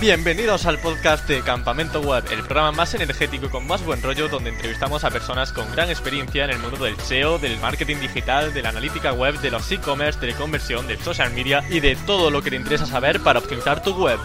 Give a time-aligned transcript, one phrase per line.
[0.00, 4.48] Bienvenidos al podcast de Campamento Web, el programa más energético con más buen rollo donde
[4.48, 8.62] entrevistamos a personas con gran experiencia en el mundo del SEO, del marketing digital, de
[8.62, 12.30] la analítica web, de los e-commerce, de la conversión, del social media y de todo
[12.30, 14.18] lo que te interesa saber para optimizar tu web.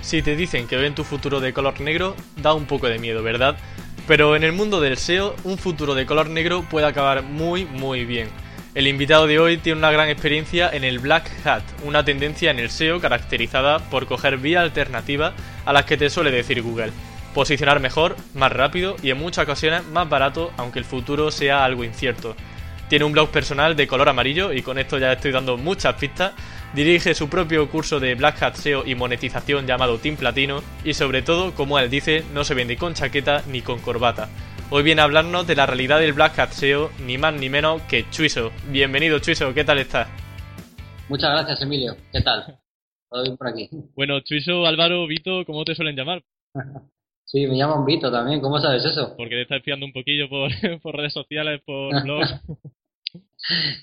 [0.00, 3.22] Si te dicen que ven tu futuro de color negro, da un poco de miedo,
[3.22, 3.58] ¿verdad?
[4.08, 8.06] Pero en el mundo del SEO, un futuro de color negro puede acabar muy, muy
[8.06, 8.30] bien.
[8.74, 12.58] El invitado de hoy tiene una gran experiencia en el Black Hat, una tendencia en
[12.58, 15.32] el SEO caracterizada por coger vía alternativa
[15.64, 16.90] a las que te suele decir Google.
[17.34, 21.84] Posicionar mejor, más rápido y en muchas ocasiones más barato, aunque el futuro sea algo
[21.84, 22.34] incierto.
[22.88, 26.32] Tiene un blog personal de color amarillo y con esto ya estoy dando muchas pistas.
[26.72, 31.22] Dirige su propio curso de Black Hat SEO y monetización llamado Team Platino y sobre
[31.22, 34.28] todo, como él dice, no se vende con chaqueta ni con corbata.
[34.76, 37.80] Hoy viene a hablarnos de la realidad del Black Hat SEO, ni más ni menos
[37.82, 38.50] que Chuiso.
[38.72, 40.08] Bienvenido Chuiso, ¿qué tal estás?
[41.08, 42.58] Muchas gracias Emilio, ¿qué tal?
[43.08, 43.70] Todo bien por aquí.
[43.94, 46.24] Bueno, Chuiso, Álvaro, Vito, ¿cómo te suelen llamar?
[47.24, 49.14] sí, me llaman Vito también, ¿cómo sabes eso?
[49.16, 50.50] Porque te estás espiando un poquillo por,
[50.82, 52.34] por redes sociales, por blogs.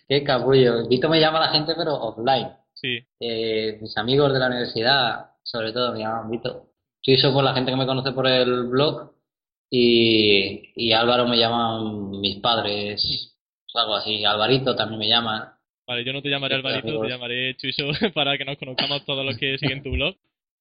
[0.09, 0.89] Qué capullo.
[0.89, 2.49] Vito me llama la gente, pero offline.
[2.73, 2.99] Sí.
[3.17, 6.65] Eh, mis amigos de la universidad, sobre todo, me llaman Vito.
[7.01, 9.20] Chuiso por la gente que me conoce por el blog
[9.73, 13.33] y, y Álvaro me llaman mis padres,
[13.73, 14.23] algo así.
[14.25, 15.57] Alvarito también me llama.
[15.87, 19.37] Vale, yo no te llamaré Alvarito, te llamaré Chuiso para que nos conozcamos todos los
[19.37, 20.15] que siguen tu blog.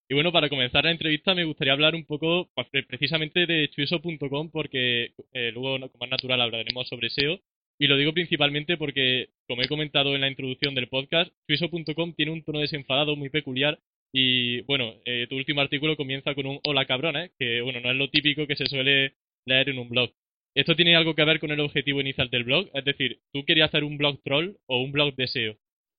[0.09, 4.51] Y bueno, para comenzar la entrevista me gustaría hablar un poco pues, precisamente de chuiso.com
[4.51, 7.41] porque eh, luego, como es natural, hablaremos sobre SEO.
[7.79, 12.31] Y lo digo principalmente porque, como he comentado en la introducción del podcast, chuiso.com tiene
[12.31, 13.79] un tono desenfadado muy peculiar
[14.13, 17.97] y bueno, eh, tu último artículo comienza con un hola cabrones, que bueno, no es
[17.97, 19.15] lo típico que se suele
[19.47, 20.11] leer en un blog.
[20.55, 22.69] ¿Esto tiene algo que ver con el objetivo inicial del blog?
[22.75, 25.55] Es decir, ¿tú querías hacer un blog troll o un blog de SEO?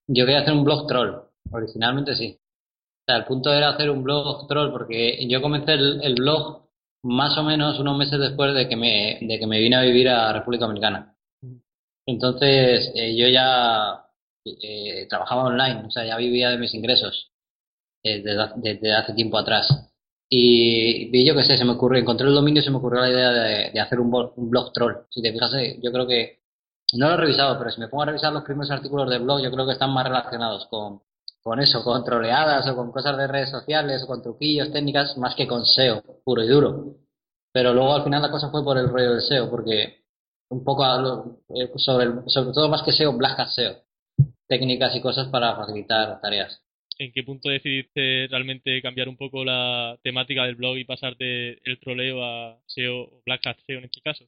[0.07, 1.21] Yo quería hacer un blog troll,
[1.51, 2.37] originalmente sí.
[2.37, 6.67] O sea, el punto era hacer un blog troll porque yo comencé el, blog
[7.03, 10.09] más o menos unos meses después de que me, de que me vine a vivir
[10.09, 11.15] a República Dominicana.
[12.05, 14.05] Entonces, eh, yo ya
[14.45, 17.30] eh, trabajaba online, o sea, ya vivía de mis ingresos.
[18.03, 19.67] Eh, desde, hace tiempo atrás.
[20.29, 23.09] Y, yo qué sé, se me ocurrió, encontré el dominio y se me ocurrió la
[23.09, 25.05] idea de, hacer un blog, un blog troll.
[25.09, 26.41] Si te fijas, eh, yo creo que,
[26.93, 29.41] no lo he revisado, pero si me pongo a revisar los primeros artículos del blog,
[29.41, 31.01] yo creo que están más relacionados con,
[31.43, 35.35] con eso, con troleadas o con cosas de redes sociales o con truquillos, técnicas, más
[35.35, 36.95] que con SEO, puro y duro.
[37.53, 40.05] Pero luego al final la cosa fue por el rollo del SEO, porque
[40.49, 40.83] un poco
[41.49, 43.75] eh, sobre, sobre todo más que SEO, Black SEO,
[44.47, 46.61] técnicas y cosas para facilitar tareas.
[47.01, 51.59] ¿En qué punto decidiste realmente cambiar un poco la temática del blog y pasar de
[51.65, 54.25] el troleo a SEO o Black Hat SEO en este caso?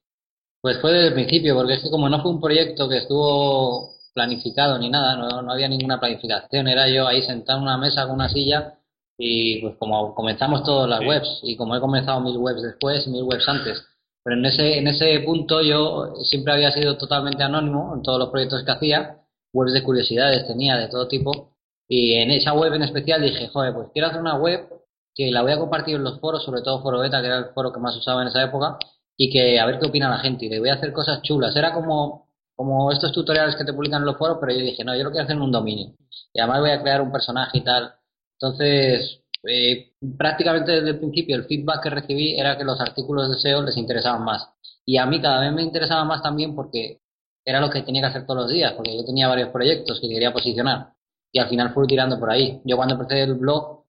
[0.60, 3.92] Pues fue desde el principio, porque es que como no fue un proyecto que estuvo
[4.16, 8.16] planificado ni nada, no, había ninguna planificación, era yo ahí sentado en una mesa con
[8.16, 8.74] una silla
[9.20, 13.12] y pues como comenzamos todas las webs y como he comenzado mil webs después y
[13.12, 13.86] mil webs antes,
[14.24, 18.30] pero en ese, en ese punto yo siempre había sido totalmente anónimo en todos los
[18.30, 19.18] proyectos que hacía,
[19.54, 21.53] webs de curiosidades tenía de todo tipo
[21.88, 24.68] y en esa web en especial dije, joder, pues quiero hacer una web
[25.16, 27.46] que la voy a compartir en los foros, sobre todo Foro Beta, que era el
[27.54, 28.78] foro que más usaba en esa época,
[29.16, 30.46] y que a ver qué opina la gente.
[30.46, 31.56] Y le voy a hacer cosas chulas.
[31.56, 34.96] Era como, como estos tutoriales que te publican en los foros, pero yo dije, no,
[34.96, 35.94] yo lo quiero hacer en un dominio.
[36.34, 37.94] Y además voy a crear un personaje y tal.
[38.40, 43.38] Entonces, eh, prácticamente desde el principio el feedback que recibí era que los artículos de
[43.38, 44.50] SEO les interesaban más.
[44.86, 47.02] Y a mí cada vez me interesaba más también porque
[47.46, 50.10] era lo que tenía que hacer todos los días, porque yo tenía varios proyectos que
[50.10, 50.94] quería posicionar
[51.34, 52.62] y al final fui tirando por ahí.
[52.64, 53.84] Yo cuando empecé el blog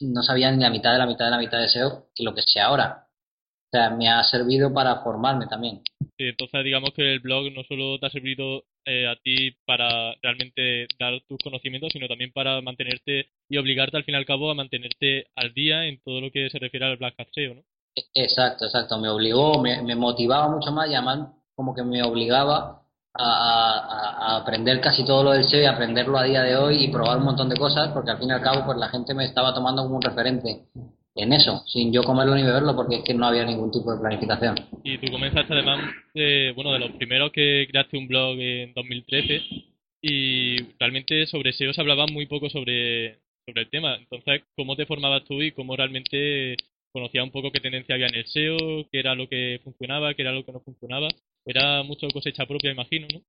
[0.00, 2.34] no sabía ni la mitad de la mitad de la mitad de SEO que lo
[2.34, 3.06] que sé ahora.
[3.66, 5.80] O sea, me ha servido para formarme también.
[6.18, 10.14] Sí, entonces digamos que el blog no solo te ha servido eh, a ti para
[10.22, 14.50] realmente dar tus conocimientos, sino también para mantenerte y obligarte al fin y al cabo
[14.50, 17.62] a mantenerte al día en todo lo que se refiere al Black Hat SEO, ¿no?
[18.14, 18.98] Exacto, exacto.
[18.98, 22.81] Me obligó, me, me motivaba mucho más y además como que me obligaba
[23.14, 27.18] a, aprender casi todo lo del SEO y aprenderlo a día de hoy y probar
[27.18, 29.54] un montón de cosas, porque al fin y al cabo pues la gente me estaba
[29.54, 30.66] tomando como un referente
[31.14, 34.00] en eso, sin yo comerlo ni beberlo, porque es que no había ningún tipo de
[34.00, 34.56] planificación.
[34.82, 35.80] Y tú comenzaste además,
[36.54, 39.42] bueno, de los primeros que creaste un blog en 2013
[40.00, 43.96] y realmente sobre SEO se hablaba muy poco sobre, sobre el tema.
[43.96, 46.56] Entonces, ¿cómo te formabas tú y cómo realmente
[46.92, 50.22] conocías un poco qué tendencia había en el SEO, qué era lo que funcionaba, qué
[50.22, 51.08] era lo que no funcionaba?
[51.44, 53.20] Era mucho cosecha propia, imagino, ¿no?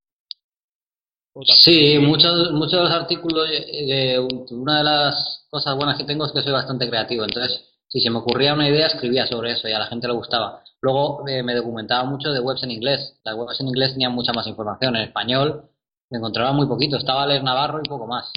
[1.57, 4.19] Sí, muchos, muchos de los artículos, eh,
[4.51, 8.09] una de las cosas buenas que tengo es que soy bastante creativo, entonces si se
[8.09, 10.63] me ocurría una idea escribía sobre eso y a la gente le gustaba.
[10.81, 14.31] Luego eh, me documentaba mucho de webs en inglés, las webs en inglés tenían mucha
[14.33, 15.69] más información, en español
[16.09, 16.97] me encontraba muy poquito.
[16.97, 18.31] Estaba Les Navarro y poco más.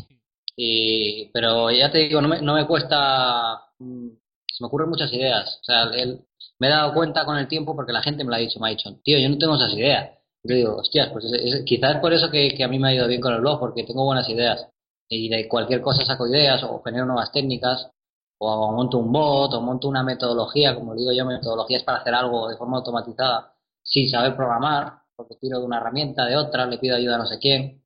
[0.57, 3.61] Y, pero ya te digo, no me, no me cuesta.
[3.79, 4.09] mm,
[4.51, 5.59] Se me ocurren muchas ideas.
[5.61, 6.21] O sea, el-
[6.59, 8.61] me he dado cuenta con el tiempo porque la gente me lo ha dicho.
[8.61, 10.11] Me ha dicho, tío, yo no tengo esas ideas.
[10.43, 12.89] Yo digo, hostias, pues es- es- quizás es por eso que, que a mí me
[12.89, 14.67] ha ido bien con el blog, porque tengo buenas ideas.
[15.09, 17.91] Y de cualquier cosa saco ideas o genero nuevas técnicas
[18.39, 22.49] o monto un bot o monto una metodología, como digo yo, metodologías para hacer algo
[22.49, 26.97] de forma automatizada sin saber programar, porque tiro de una herramienta, de otra, le pido
[26.97, 27.83] ayuda a no sé quién.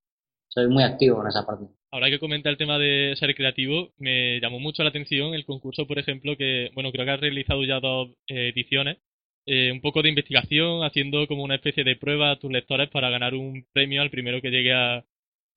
[0.49, 1.67] Soy muy activo en esa parte.
[1.93, 5.87] Ahora que comenta el tema de ser creativo, me llamó mucho la atención el concurso,
[5.87, 8.99] por ejemplo, que, bueno, creo que has realizado ya dos eh, ediciones,
[9.47, 13.11] eh, un poco de investigación, haciendo como una especie de prueba a tus lectores para
[13.11, 15.05] ganar un premio al primero que llegue a,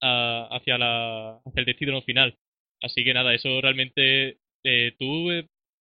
[0.01, 2.35] hacia, la, hacia el destino final.
[2.81, 5.29] Así que nada, eso realmente, eh, tú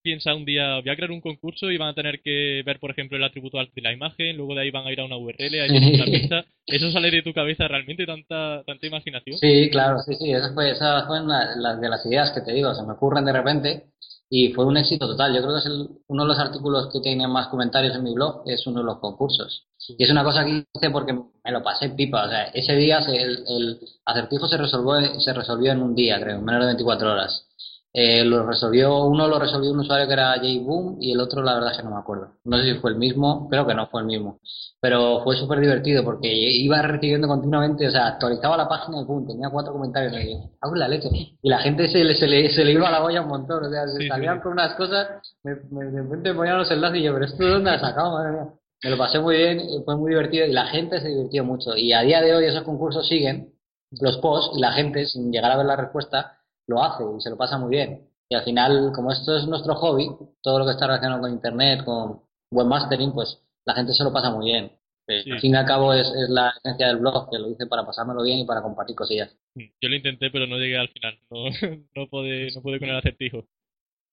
[0.02, 2.90] piensas un día, voy a crear un concurso y van a tener que ver, por
[2.90, 5.16] ejemplo, el atributo alt de la imagen, luego de ahí van a ir a una
[5.16, 6.44] URL, ahí viene una pista.
[6.66, 9.37] ¿Eso sale de tu cabeza realmente tanta, tanta imaginación?
[9.38, 12.52] Sí, claro, sí, sí, esa fue, esa fue una la- de las ideas que te
[12.52, 13.87] digo, se me ocurren de repente
[14.31, 15.34] y fue un éxito total.
[15.34, 18.14] Yo creo que es el- uno de los artículos que tiene más comentarios en mi
[18.14, 19.66] blog, es uno de los concursos.
[19.98, 23.02] Y es una cosa que hice porque me lo pasé pipa, o sea, ese día
[23.02, 26.66] se- el, el acertijo se resolvió, se resolvió en un día, creo, en menos de
[26.69, 27.48] 24 horas.
[27.94, 31.42] Eh, lo resolvió, uno lo resolvió un usuario que era Jay Boom y el otro
[31.42, 32.36] la verdad es que no me acuerdo.
[32.44, 34.38] No sé si fue el mismo, creo que no fue el mismo.
[34.80, 39.26] Pero fue súper divertido porque iba recibiendo continuamente, o sea, actualizaba la página y pum,
[39.26, 41.08] tenía cuatro comentarios y hago la leche.
[41.42, 43.62] Y la gente se le, se le, se le iba a la olla un montón,
[43.64, 44.42] o sea, se Sí, salían sí.
[44.42, 45.08] con unas cosas,
[45.44, 47.80] me, me- de repente me ponían los enlaces y yo, pero esto de dónde has
[47.82, 48.48] sacado, madre mía.
[48.84, 51.76] Me lo pasé muy bien, y fue muy divertido y la gente se divirtió mucho.
[51.76, 53.52] Y a día de hoy esos concursos siguen,
[54.00, 56.38] los posts, y la gente, sin llegar a ver la respuesta,
[56.72, 58.08] lo hace y se lo pasa muy bien.
[58.28, 60.08] Y al final, como esto es nuestro hobby,
[60.42, 64.30] todo lo que está relacionado con internet, con webmastering, pues la gente se lo pasa
[64.30, 64.72] muy bien.
[65.08, 65.30] Eh, Sí.
[65.30, 67.84] Al fin y al cabo es, es la esencia del blog, que lo hice para
[67.84, 69.36] pasármelo bien y para compartir cosillas.
[69.54, 71.19] Yo lo intenté, pero no llegué al final.
[71.30, 71.44] No,
[71.96, 73.44] no pude, no pude con el acertijo.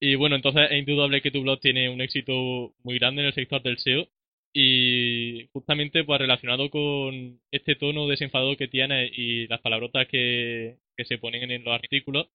[0.01, 3.33] Y bueno, entonces es indudable que tu blog tiene un éxito muy grande en el
[3.33, 4.07] sector del SEO.
[4.51, 11.05] Y justamente pues relacionado con este tono desenfadado que tiene y las palabrotas que, que
[11.05, 12.27] se ponen en los artículos,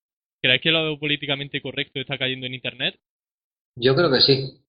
[0.47, 2.95] ¿crees que lo políticamente correcto está cayendo en internet?
[3.75, 4.61] Yo creo que sí.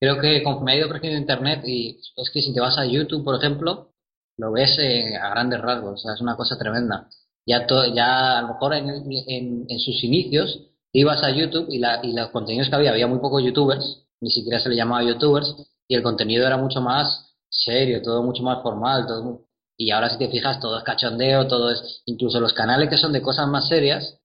[0.00, 3.22] Creo que conforme ha ido creciendo Internet, y es que si te vas a YouTube,
[3.24, 3.92] por ejemplo,
[4.36, 7.08] lo ves eh, a grandes rasgos, o sea, es una cosa tremenda.
[7.46, 8.88] Ya, to- ya a lo mejor en,
[9.28, 10.60] en, en sus inicios
[10.92, 14.30] ibas a YouTube y, la, y los contenidos que había, había muy pocos youtubers, ni
[14.30, 15.54] siquiera se le llamaba youtubers,
[15.86, 20.18] y el contenido era mucho más serio, todo mucho más formal, todo y ahora si
[20.18, 23.68] te fijas todo es cachondeo, todo es, incluso los canales que son de cosas más
[23.68, 24.18] serias,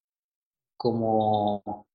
[0.78, 1.88] como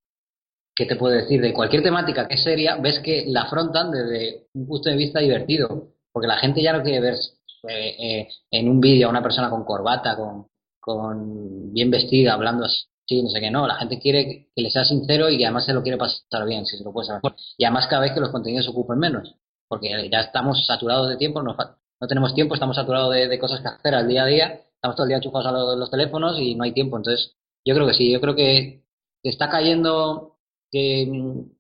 [0.75, 1.41] ¿qué te puedo decir?
[1.41, 5.21] De cualquier temática que es seria, ves que la afrontan desde un punto de vista
[5.21, 7.15] divertido, porque la gente ya no quiere ver
[7.69, 10.47] eh, eh, en un vídeo a una persona con corbata, con,
[10.81, 14.85] con bien vestida, hablando así, no sé qué, no, la gente quiere que le sea
[14.85, 17.23] sincero y que además se lo quiere pasar bien, si se lo puede saber.
[17.57, 19.37] Y además cada vez que los contenidos se ocupen menos,
[19.69, 23.61] porque ya estamos saturados de tiempo, no, no tenemos tiempo, estamos saturados de, de cosas
[23.61, 26.39] que hacer al día a día, estamos todo el día enchufados a los, los teléfonos
[26.41, 28.83] y no hay tiempo, entonces yo creo que sí, yo creo que
[29.23, 30.37] está cayendo
[30.71, 31.07] que,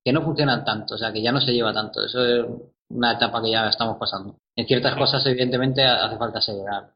[0.04, 2.04] que no funcionan tanto, o sea, que ya no se lleva tanto.
[2.04, 2.47] Eso es
[2.90, 4.37] una etapa que ya estamos pasando.
[4.56, 6.92] En ciertas cosas, evidentemente, hace falta acelerar.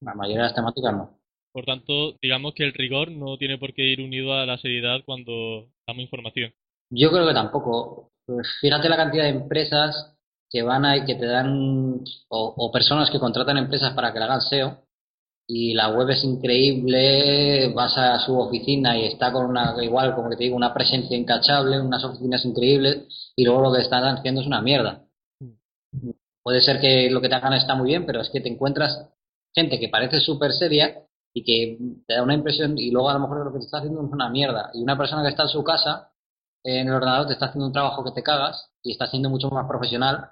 [0.00, 1.18] La mayoría de las temáticas no.
[1.52, 5.00] Por tanto, digamos que el rigor no tiene por qué ir unido a la seriedad
[5.04, 6.52] cuando damos información.
[6.90, 8.10] Yo creo que tampoco.
[8.26, 10.14] Pues fíjate la cantidad de empresas
[10.50, 14.24] que van ahí, que te dan, o, o personas que contratan empresas para que le
[14.26, 14.82] hagan SEO,
[15.50, 20.28] y la web es increíble, vas a su oficina y está con una, igual como
[20.28, 24.42] que te digo, una presencia incachable, unas oficinas increíbles, y luego lo que están haciendo
[24.42, 25.06] es una mierda.
[26.42, 29.08] Puede ser que lo que te hagan está muy bien, pero es que te encuentras
[29.54, 31.02] gente que parece súper seria
[31.32, 33.78] y que te da una impresión y luego a lo mejor lo que te está
[33.78, 34.70] haciendo es una mierda.
[34.74, 36.12] Y una persona que está en su casa,
[36.62, 39.48] en el ordenador, te está haciendo un trabajo que te cagas y está siendo mucho
[39.48, 40.30] más profesional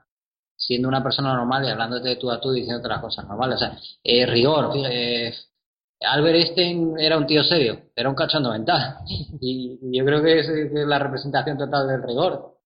[0.66, 3.56] siendo una persona normal y hablándote de tú a tú diciéndote las cosas normales.
[3.56, 4.72] O sea, eh, rigor.
[4.90, 5.32] eh,
[6.00, 8.96] Albert Einstein era un tío serio, era un cachondo mental.
[9.40, 12.56] Y, y yo creo que es, es la representación total del rigor.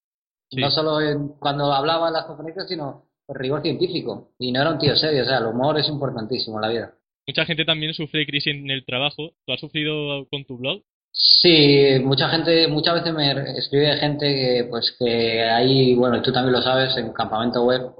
[0.50, 0.60] Sí.
[0.60, 4.32] No solo en- cuando hablaba en las conferencias, sino el rigor científico.
[4.38, 6.94] Y no era un tío serio, o sea, el humor es importantísimo en la vida.
[7.28, 9.30] Mucha gente también sufre crisis en el trabajo.
[9.46, 10.82] ¿Tú has sufrido con tu blog?
[11.22, 16.52] Sí, mucha gente, muchas veces me escribe gente que, pues, que hay, bueno, tú también
[16.54, 17.90] lo sabes, en campamento web,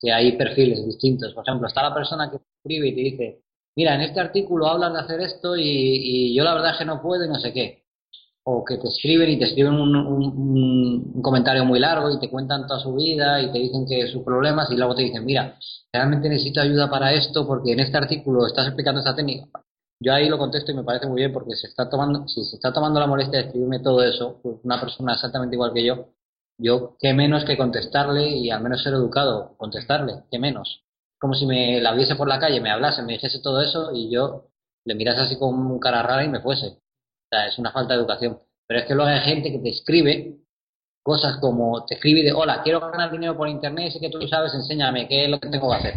[0.00, 1.34] que hay perfiles distintos.
[1.34, 3.42] Por ejemplo, está la persona que escribe y te dice,
[3.76, 6.84] mira, en este artículo hablas de hacer esto y, y yo la verdad es que
[6.86, 7.84] no puedo y no sé qué.
[8.44, 12.30] O que te escriben y te escriben un- un- un comentario muy largo y te
[12.30, 15.58] cuentan toda su vida y te dicen que sus problemas y luego te dicen, mira,
[15.92, 19.48] realmente necesito ayuda para esto porque en este artículo estás explicando esta técnica.
[20.02, 22.56] Yo ahí lo contesto y me parece muy bien porque se está tomando, si se
[22.56, 26.08] está tomando la molestia de escribirme todo eso, pues una persona exactamente igual que yo,
[26.58, 30.84] yo qué menos que contestarle y al menos ser educado, contestarle, qué menos.
[31.18, 34.10] Como si me la viese por la calle, me hablase, me dijese todo eso y
[34.10, 34.48] yo
[34.84, 36.66] le mirase así con un cara rara y me fuese.
[36.66, 38.38] O sea, es una falta de educación.
[38.66, 40.38] Pero es que luego hay gente que te escribe
[41.02, 44.54] cosas como, te escribe de, hola, quiero ganar dinero por internet, sé que tú sabes,
[44.54, 45.94] enséñame qué es lo que tengo que hacer.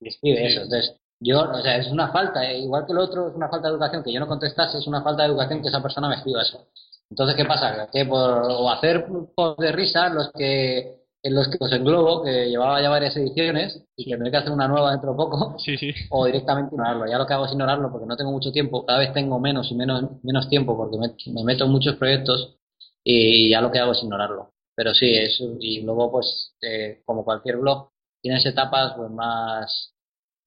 [0.00, 0.62] Y escribe eso.
[0.62, 3.68] Entonces, yo, o sea, es una falta, eh, igual que el otro, es una falta
[3.68, 6.16] de educación que yo no contestase, es una falta de educación que esa persona me
[6.16, 6.66] escriba eso.
[7.10, 7.88] Entonces, ¿qué pasa?
[7.92, 12.48] Que por o hacer post de risa los que en los que los englobo, que
[12.48, 15.58] llevaba ya varias ediciones y que me hay que hacer una nueva dentro de poco,
[15.58, 15.92] sí, sí.
[16.08, 17.06] o directamente ignorarlo.
[17.06, 19.70] Ya lo que hago es ignorarlo porque no tengo mucho tiempo, cada vez tengo menos
[19.70, 22.56] y menos, menos tiempo porque me, me meto en muchos proyectos
[23.04, 24.52] y ya lo que hago es ignorarlo.
[24.74, 27.90] Pero sí, eso, y luego pues eh, como cualquier blog,
[28.22, 29.92] tienes etapas pues más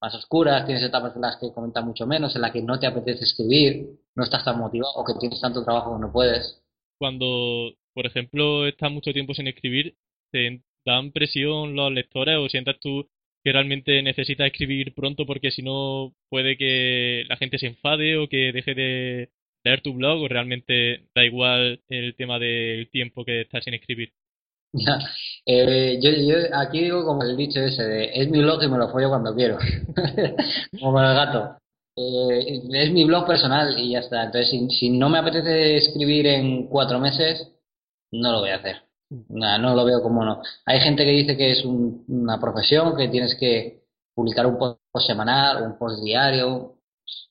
[0.04, 2.86] más oscuras, tienes etapas en las que comentas mucho menos, en las que no te
[2.86, 6.62] apetece escribir, no estás tan motivado o que tienes tanto trabajo que no puedes.
[6.98, 9.96] Cuando, por ejemplo, estás mucho tiempo sin escribir,
[10.30, 13.08] ¿te dan presión los lectores o sientas tú
[13.42, 18.28] que realmente necesitas escribir pronto porque si no puede que la gente se enfade o
[18.28, 19.30] que deje de
[19.64, 24.12] leer tu blog o realmente da igual el tema del tiempo que estás sin escribir?
[24.74, 24.98] Ya.
[25.46, 26.10] Eh, yo,
[26.52, 29.34] aquí digo como el dicho ese de es mi blog y me lo follo cuando
[29.34, 29.56] quiero.
[30.80, 31.58] como el gato.
[31.96, 34.24] Eh, es mi blog personal y ya está.
[34.24, 37.52] Entonces, si, si, no me apetece escribir en cuatro meses,
[38.10, 38.82] no lo voy a hacer.
[39.28, 40.42] Nah, no lo veo como no.
[40.66, 44.80] Hay gente que dice que es un, una profesión, que tienes que publicar un post
[45.06, 46.78] semanal, un post diario,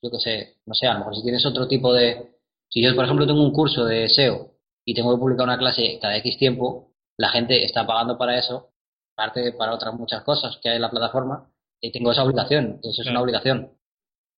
[0.02, 2.32] yo qué sé, no sé, a lo mejor si tienes otro tipo de...
[2.70, 4.52] Si yo, por ejemplo, tengo un curso de SEO
[4.86, 8.70] y tengo que publicar una clase cada X tiempo, la gente está pagando para eso,
[9.16, 11.50] aparte para otras muchas cosas que hay en la plataforma,
[11.82, 13.72] y tengo esa obligación, eso es una obligación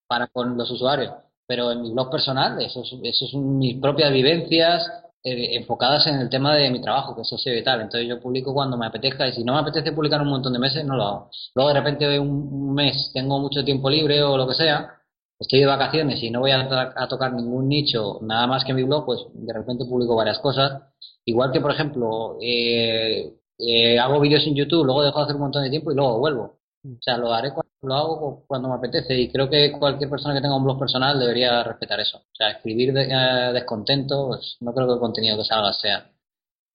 [0.08, 1.14] para con los usuarios.
[1.48, 4.90] Pero en mi blog personal, eso, es, eso mis propias vivencias
[5.24, 7.82] eh, enfocadas en el tema de mi trabajo, que eso SEO y tal.
[7.82, 10.60] Entonces yo publico cuando me apetezca y si no me apetece publicar un montón de
[10.60, 11.30] meses, no lo hago.
[11.54, 14.95] Luego de repente un mes tengo mucho tiempo libre o lo que sea,
[15.40, 18.84] estoy de vacaciones y no voy a, a, tocar ningún nicho nada más que mi
[18.84, 20.84] blog, pues de repente publico varias cosas.
[21.26, 25.42] Igual que, por ejemplo, eh, eh, hago vídeos en YouTube, luego dejo de hacer un
[25.42, 26.60] montón de tiempo y luego vuelvo.
[26.84, 30.34] O sea, lo haré cuando lo hago cuando me apetece y creo que cualquier persona
[30.34, 32.18] que tenga un blog personal debería respetar eso.
[32.18, 36.12] O sea, escribir de, eh, descontento, pues no creo que el contenido que salga sea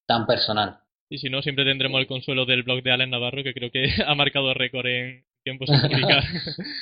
[0.07, 0.79] tan personal.
[1.09, 3.85] Y si no, siempre tendremos el consuelo del blog de Alex Navarro, que creo que
[4.05, 6.23] ha marcado récord en tiempo sin publicar.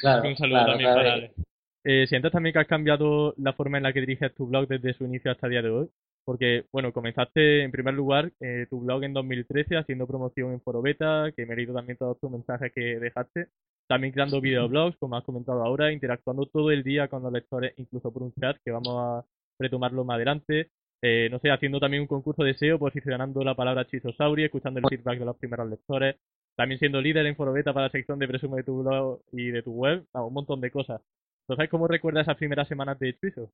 [0.01, 1.09] claro, un saludo claro, también claro.
[1.09, 1.48] para.
[1.83, 4.93] Eh, ¿Sientes también que has cambiado la forma en la que diriges tu blog desde
[4.93, 5.89] su inicio hasta el día de hoy?
[6.25, 10.81] Porque, bueno, comenzaste en primer lugar eh, tu blog en 2013 haciendo promoción en Foro
[10.81, 13.48] Beta, que me he leído también todos tus mensajes que dejaste.
[13.88, 18.12] También creando videoblogs, como has comentado ahora, interactuando todo el día con los lectores, incluso
[18.13, 19.25] por un chat, que vamos a
[19.57, 20.69] retomarlo más adelante.
[21.01, 24.86] Eh, no sé, haciendo también un concurso de SEO, posicionando la palabra Chisosauri, escuchando el
[24.88, 26.17] feedback de los primeros lectores.
[26.55, 29.50] También siendo líder en Foro Beta para la sección de presumo de tu blog y
[29.50, 30.05] de tu web.
[30.13, 31.01] Un montón de cosas.
[31.49, 33.49] Entonces, ¿cómo recuerdas esas primeras semanas de Chiso?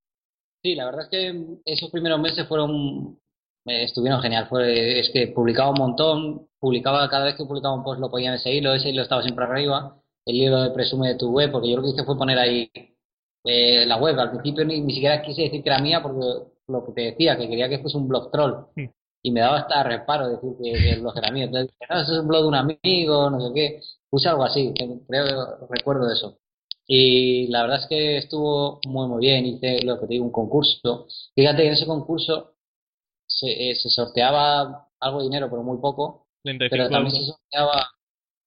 [0.61, 3.17] Sí, la verdad es que esos primeros meses fueron
[3.65, 4.47] eh, estuvieron genial.
[4.49, 8.37] Fue, es que publicaba un montón, publicaba cada vez que publicaba un post lo podían
[8.37, 11.77] seguirlo, ese hilo estaba siempre arriba, el hilo de presume de tu web, porque yo
[11.77, 12.69] lo que hice fue poner ahí
[13.45, 14.19] eh, la web.
[14.19, 16.19] Al principio ni, ni, siquiera quise decir que era mía porque
[16.67, 18.65] lo que te decía, que quería que fuese un blog troll.
[18.75, 18.89] Sí.
[19.23, 21.45] Y me daba hasta reparo decir que, que el blog era mío.
[21.45, 23.79] Entonces no, eso es un blog de un amigo, no sé qué.
[24.09, 24.73] Puse algo así,
[25.07, 26.39] creo, recuerdo eso.
[26.87, 29.45] Y la verdad es que estuvo muy, muy bien.
[29.45, 31.07] Hice lo que te digo, un concurso.
[31.35, 32.53] Fíjate que en ese concurso
[33.27, 36.27] se, eh, se sorteaba algo de dinero, pero muy poco.
[36.43, 37.87] 35 pero también se sorteaba,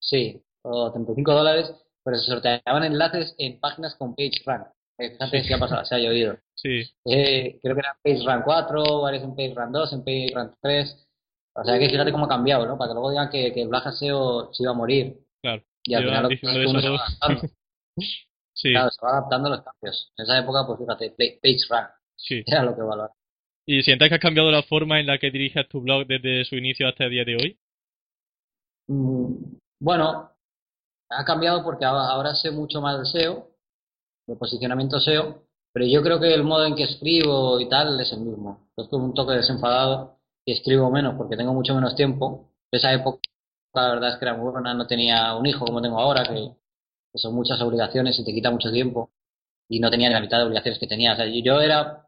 [0.01, 1.73] sí, o 35 dólares,
[2.05, 4.69] pero se sorteaban enlaces en páginas con PageRank.
[4.97, 5.49] Fíjate Sí.
[5.49, 6.37] qué ha pasado, se ha llovido.
[6.55, 11.09] Sí, Eh, creo que era PageRank 4, varios en PageRank 2, en PageRank 3.
[11.55, 12.79] O sea que fíjate cómo ha cambiado, ¿no?
[12.79, 15.19] Para que luego digan que, que el Black SEO se iba a morir.
[15.43, 15.63] claro.
[15.85, 16.99] Y al final lo que uno se va.
[18.55, 20.13] Sí, Claro, se va adaptando a los cambios.
[20.17, 21.15] En esa época, pues fíjate,
[22.17, 22.43] sí.
[22.47, 23.15] era lo que valoraba.
[23.67, 26.57] ¿Y sientes que has cambiado la forma en la que diriges tu blog desde su
[26.57, 27.59] inicio hasta el día de hoy?
[28.89, 30.31] Mm, Bueno,
[31.11, 33.51] ha cambiado porque ahora sé mucho más de SEO,
[34.27, 38.13] de posicionamiento SEO, pero yo creo que el modo en que escribo y tal es
[38.13, 38.69] el mismo.
[38.77, 42.51] Es como un toque desenfadado y escribo menos porque tengo mucho menos tiempo.
[42.73, 43.21] Esa época,
[43.75, 46.53] la verdad es que era muy buena, no tenía un hijo como tengo ahora, que,
[47.19, 49.11] son muchas obligaciones y te quita mucho tiempo,
[49.69, 51.13] y no tenía ni la mitad de obligaciones que tenía.
[51.13, 52.07] O sea, yo, era,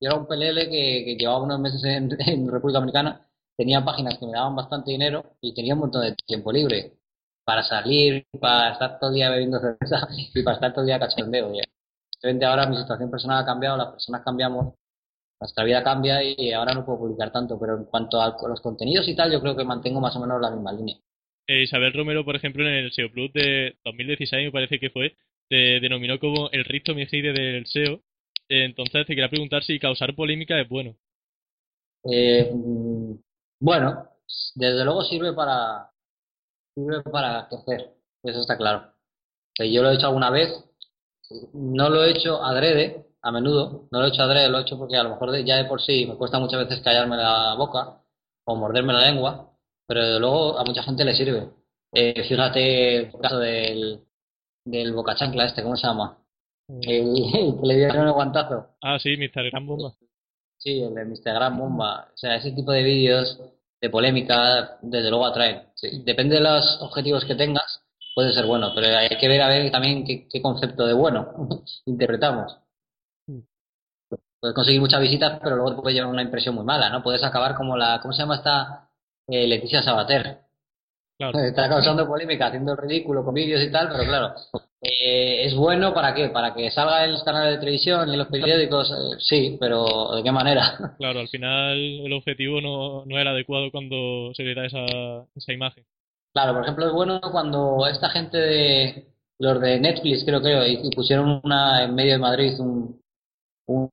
[0.00, 3.26] yo era un pelele que, llevaba unos meses en, República Dominicana,
[3.56, 6.94] tenía páginas que me daban bastante dinero y tenía un montón de tiempo libre
[7.44, 11.00] para salir, para estar todo el día bebiendo cerveza y para estar todo el día
[11.00, 11.48] cachondeo.
[11.48, 14.74] Evidentemente ahora mi situación personal ha cambiado, las personas cambiamos,
[15.40, 19.08] nuestra vida cambia y ahora no puedo publicar tanto, pero en cuanto a los contenidos
[19.08, 20.96] y tal, yo creo que mantengo más o menos la misma línea.
[21.50, 25.16] Eh, Isabel Romero, por ejemplo, en el SEO Plus de 2016, me parece que fue,
[25.48, 27.94] te denominó como el Risto Mejide del SEO.
[28.48, 30.94] Eh, entonces, te quería preguntar si causar polémica es bueno.
[32.04, 33.14] Eh, mm,
[33.58, 34.10] bueno,
[34.54, 35.90] desde luego sirve para
[36.72, 38.92] sirve para crecer, eso está claro.
[39.58, 40.50] yo lo he hecho alguna vez,
[41.52, 44.78] no lo he hecho adrede, a menudo, no lo he hecho adrede, lo he hecho
[44.78, 48.00] porque a lo mejor ya de por sí me cuesta muchas veces callarme la boca
[48.44, 49.49] o morderme la lengua,
[49.90, 51.48] pero desde luego a mucha gente le sirve.
[51.92, 53.98] Eh, fíjate el caso del,
[54.64, 56.16] del Boca Chancla este, ¿cómo se llama?
[56.68, 56.80] Mm.
[56.82, 58.68] El, que le dieron el guantazo.
[58.82, 59.50] Ah, sí, Mr.
[59.50, 59.92] Gran Bomba.
[60.58, 61.34] Sí, el de Mr.
[61.34, 62.08] Gran Bomba.
[62.14, 63.36] O sea, ese tipo de vídeos
[63.80, 65.62] de polémica, desde luego atraen.
[66.04, 67.82] Depende de los objetivos que tengas,
[68.14, 71.48] puede ser bueno, pero hay que ver a ver también qué, qué concepto de bueno
[71.86, 72.56] interpretamos.
[73.26, 73.40] Mm.
[74.38, 77.02] Puedes conseguir muchas visitas, pero luego te puede llevar una impresión muy mala, ¿no?
[77.02, 78.89] Puedes acabar como la, ¿cómo se llama esta
[79.30, 80.38] eh, Leticia Sabater.
[81.18, 84.34] Está causando polémica, haciendo el ridículo con vídeos y tal, pero claro,
[84.80, 86.30] eh, ¿es bueno para qué?
[86.30, 88.90] ¿Para que salga en los canales de televisión y en los periódicos?
[88.90, 90.78] Eh, sí, pero ¿de qué manera?
[90.98, 95.52] Claro, al final el objetivo no, no era adecuado cuando se le da esa, esa
[95.52, 95.84] imagen.
[96.32, 99.06] Claro, por ejemplo, es bueno cuando esta gente de
[99.38, 103.00] los de Netflix, creo que, y pusieron una en medio de Madrid un,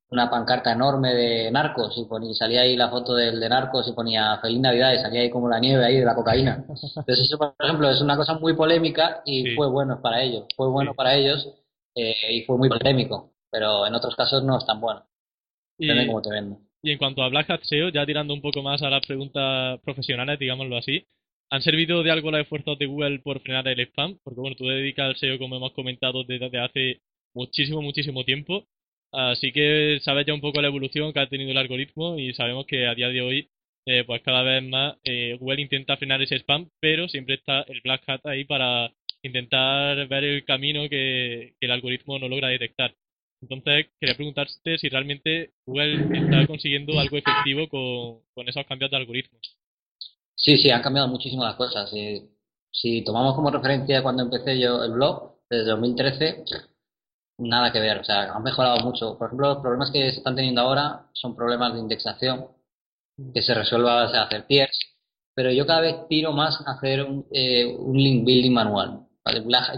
[0.09, 3.91] una pancarta enorme de narcos y, ponía, salía ahí la foto del de narcos y
[3.93, 6.65] ponía feliz navidad y salía ahí como la nieve ahí de la cocaína.
[6.67, 10.67] Entonces eso, por ejemplo, es una cosa muy polémica y fue bueno para ellos, fue
[10.69, 11.47] bueno para ellos
[11.95, 15.03] eh, y fue muy polémico, pero en otros casos no es tan bueno.
[15.77, 16.67] Depende cómo te venden.
[16.81, 19.79] Y en cuanto a Black Hat SEO, ya tirando un poco más a las preguntas
[19.81, 21.05] profesionales, digámoslo así,
[21.51, 24.17] ¿han servido de algo los esfuerzos de Google por frenar el spam?
[24.23, 27.01] Porque bueno, tú dedicas al SEO, como hemos comentado, desde hace
[27.33, 28.65] muchísimo, muchísimo tiempo.
[29.17, 32.67] Así que sabes ya un poco la evolución que ha tenido el algoritmo y sabemos
[32.67, 33.49] que a día de hoy,
[33.87, 37.81] eh, pues cada vez más eh, Google intenta frenar ese spam, pero siempre está el
[37.81, 42.93] Black Hat ahí para intentar ver el camino que, el algoritmo no logra detectar.
[43.41, 48.97] Entonces, quería preguntarte si realmente Google está consiguiendo algo efectivo con, con esos cambios de
[48.97, 49.57] algoritmos.
[50.35, 51.89] Sí, sí, han cambiado muchísimo las cosas.
[52.69, 56.43] si tomamos como referencia cuando empecé yo el blog, desde 2013,
[57.37, 59.17] nada que ver, o sea, han mejorado mucho.
[59.17, 62.47] Por ejemplo, los problemas que se están teniendo ahora son problemas de indexación
[63.33, 64.77] que se resuelva a hacer tiers,
[65.33, 69.07] pero yo cada vez tiro más a hacer un, eh, un link building manual.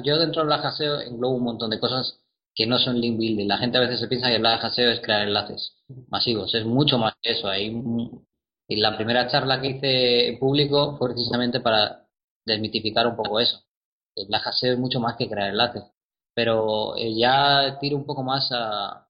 [0.04, 0.66] Yo dentro del Black
[1.08, 2.20] englobo un montón de cosas
[2.54, 3.48] que no son link building.
[3.48, 5.78] La gente a veces se piensa que Black es crear enlaces
[6.10, 7.50] masivos, es mucho más que eso.
[7.56, 12.08] Y la primera charla que hice en público fue precisamente para
[12.46, 13.64] desmitificar un poco eso.
[14.16, 15.84] El Black es mucho más que crear enlaces
[16.34, 19.08] pero eh, ya tiro un poco más a,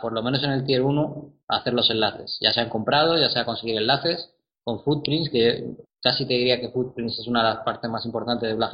[0.00, 2.38] por lo menos en el tier 1, a hacer los enlaces.
[2.40, 4.32] Ya se han comprado, ya sea conseguir enlaces
[4.64, 8.48] con Footprints, que casi te diría que Footprints es una de las partes más importantes
[8.48, 8.72] de Black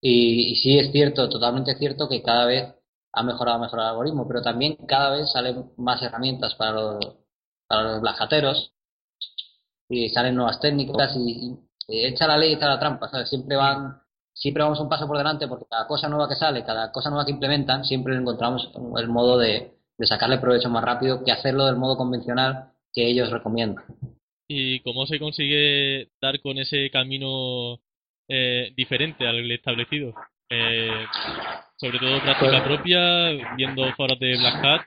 [0.00, 2.74] Y, y, sí es cierto, totalmente cierto que cada vez
[3.12, 6.98] ha mejorado, mejorado el algoritmo, pero también cada vez salen más herramientas para los,
[7.68, 8.72] para los blajateros
[9.88, 11.56] y salen nuevas técnicas y,
[11.88, 13.28] y echa la ley echa la trampa, ¿sabes?
[13.28, 14.01] Siempre van
[14.42, 17.24] siempre vamos un paso por delante porque cada cosa nueva que sale, cada cosa nueva
[17.24, 21.96] que implementan, siempre encontramos el modo de, sacarle provecho más rápido que hacerlo del modo
[21.96, 23.84] convencional que ellos recomiendan.
[24.48, 27.78] ¿Y cómo se consigue dar con ese camino
[28.26, 30.12] eh, diferente al establecido?
[30.50, 31.06] Eh,
[31.76, 34.80] sobre todo práctica pues propia, viendo foros de Black Hat.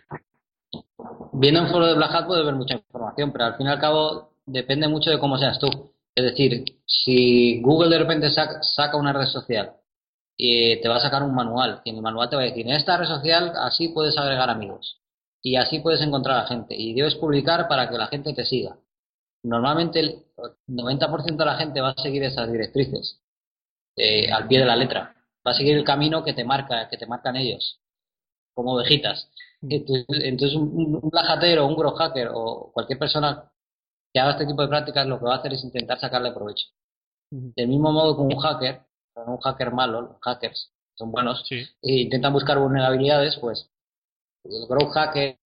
[1.31, 3.79] Viendo un foro de Black Hat puedes ver mucha información, pero al fin y al
[3.79, 5.94] cabo depende mucho de cómo seas tú.
[6.15, 9.73] Es decir, si Google de repente saca, una red social
[10.37, 12.65] y te va a sacar un manual, y en el manual te va a decir,
[12.65, 15.01] en esta red social así puedes agregar amigos
[15.41, 18.77] y así puedes encontrar a gente y debes publicar para que la gente te siga.
[19.43, 20.23] Normalmente el
[20.67, 23.21] 90% de la gente va a seguir esas directrices
[23.97, 25.15] eh, al pie de la letra.
[25.45, 27.79] Va a seguir el camino que te marca, que te marcan ellos,
[28.53, 29.29] como ovejitas.
[29.61, 29.67] Mm.
[29.71, 33.51] Entonces, un, un plajatero, un grow hacker o cualquier persona
[34.15, 36.67] que haga este tipo de prácticas lo que va a hacer es intentar sacarle provecho.
[37.29, 38.81] Del mismo modo que un hacker,
[39.27, 43.69] un hacker malo, los hackers son buenos, e intentan buscar vulnerabilidades, pues
[44.45, 45.37] el growth hacker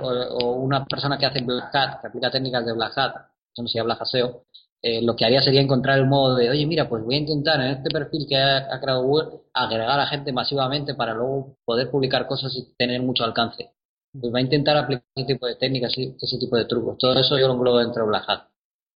[0.00, 3.12] o, una persona que hace Black Hat, que aplica técnicas de Black Hat,
[3.52, 4.44] eso no se llama haseo,
[4.82, 7.60] eh, lo que haría sería encontrar el modo de, oye, mira, pues voy a intentar
[7.60, 12.28] en este perfil que ha, creado Google agregar a gente masivamente para luego poder publicar
[12.28, 13.72] cosas y tener mucho alcance
[14.14, 16.98] va a intentar aplicar ese tipo de técnicas, ese tipo de trucos.
[16.98, 18.48] Todo eso yo lo englobo dentro de Black Hat.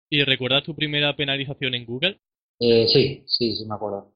[0.09, 2.19] ¿Y recuerdas tu primera penalización en Google?
[2.59, 4.13] Eh, sí, sí, sí me acuerdo.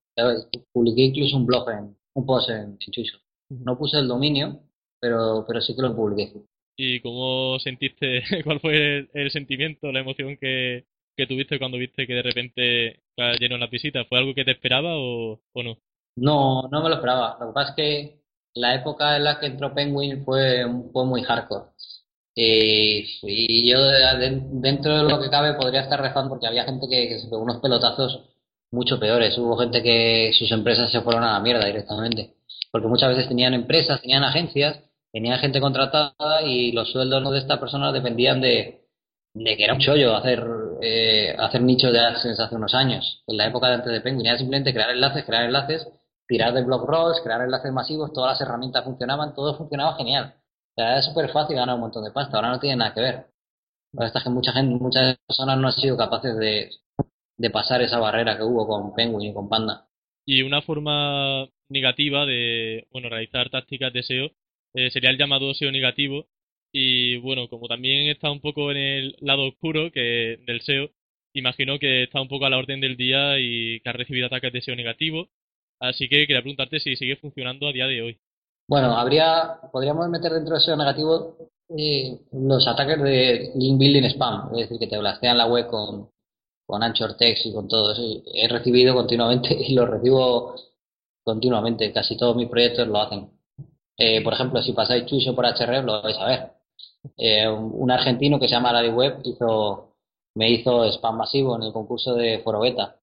[0.72, 3.18] Publiqué incluso un blog, en, un post en, Chucho.
[3.50, 4.62] No puse el dominio,
[5.00, 6.32] pero, pero sí que lo publiqué.
[6.78, 10.86] ¿Y cómo sentiste, cuál fue el, sentimiento, la emoción que,
[11.16, 13.00] que, tuviste cuando viste que de repente
[13.40, 14.08] lleno las visitas?
[14.08, 15.78] ¿Fue algo que te esperaba o, o no?
[16.16, 17.38] No, no me lo esperaba.
[17.40, 18.21] Lo que pasa es que
[18.54, 21.66] la época en la que entró Penguin fue, muy hardcore.
[22.36, 27.20] Eh, y yo dentro de lo que cabe podría estar rezando porque había gente que,
[27.20, 28.22] se pegó unos pelotazos
[28.72, 29.38] mucho peores.
[29.38, 32.36] Hubo gente que sus empresas se fueron a la mierda directamente.
[32.72, 34.80] Porque muchas veces tenían empresas, tenían agencias,
[35.12, 38.82] tenían gente contratada y los sueldos de esta persona dependían de,
[39.34, 40.44] de que era un chollo hacer,
[40.82, 43.24] eh, hacer nichos de AdSense hace unos años.
[43.28, 45.88] En la época de antes de Penguin era simplemente crear enlaces, crear enlaces,
[46.32, 50.36] tirar de blog rolls, crear enlaces masivos, todas las herramientas funcionaban, todo funcionaba genial.
[50.38, 53.02] O sea, era súper fácil ganar un montón de pasta, ahora no tiene nada que
[53.02, 53.26] ver.
[54.24, 56.70] que mucha gente, muchas personas no han sido capaces de,
[57.38, 59.88] de pasar esa barrera que hubo con Penguin y con Panda.
[60.26, 64.32] Y una forma negativa de bueno realizar tácticas de SEO
[64.74, 66.28] eh, sería el llamado SEO negativo.
[66.72, 70.92] Y bueno, como también está un poco en el lado oscuro que del SEO,
[71.34, 74.54] imagino que está un poco a la orden del día y que ha recibido ataques
[74.54, 75.28] de SEO negativo.
[75.82, 78.20] Así que quería preguntarte si sigue funcionando a día de hoy.
[78.68, 81.36] Bueno, habría, podríamos meter dentro de SEO negativo
[81.76, 86.10] eh, los ataques de link building spam, es decir, que te blastean la web con,
[86.68, 87.96] con Anchor Text y con todo.
[88.32, 90.56] He recibido continuamente y lo recibo
[91.24, 93.30] continuamente, casi todos mis proyectos lo hacen.
[93.98, 96.52] Eh, por ejemplo, si pasáis Chuiso por HRF, lo vais a ver.
[97.18, 99.96] Eh, un, argentino que se llama Larry Web hizo,
[100.36, 103.01] me hizo spam masivo en el concurso de Foro Beta.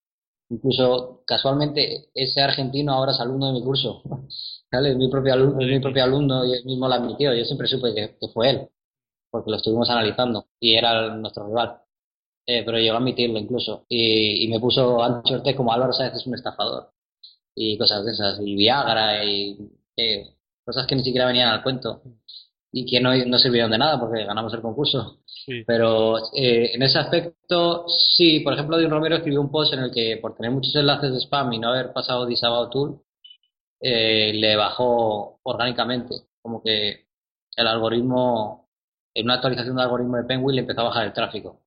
[0.51, 4.03] Incluso, casualmente, ese argentino ahora es alumno de mi curso.
[4.71, 7.33] Es mi propio alumno, mi propio alumno y él mismo lo admitió.
[7.35, 8.69] Yo siempre supe que, fue él,
[9.31, 11.81] porque lo estuvimos analizando y era nuestro rival.
[12.47, 13.87] Eh, pero llegó a admitirlo incluso.
[13.89, 16.93] Y, me puso Anchor como Álvaro Sáez es un estafador.
[17.55, 18.41] Y cosas de esas.
[18.41, 19.57] Y Viagra y
[20.65, 22.03] cosas que ni siquiera venían al cuento
[22.71, 25.21] y que no, no sirvieron de nada porque ganamos el concurso.
[25.67, 29.91] Pero eh, en ese aspecto, sí, por ejemplo, Dean Romero escribió un post en el
[29.91, 33.01] que por tener muchos enlaces de spam y no haber pasado Disavow Tool,
[33.81, 37.07] eh, le bajó orgánicamente, como que
[37.57, 38.69] el algoritmo,
[39.15, 41.63] en una actualización del algoritmo de Penguin le empezó a bajar el tráfico.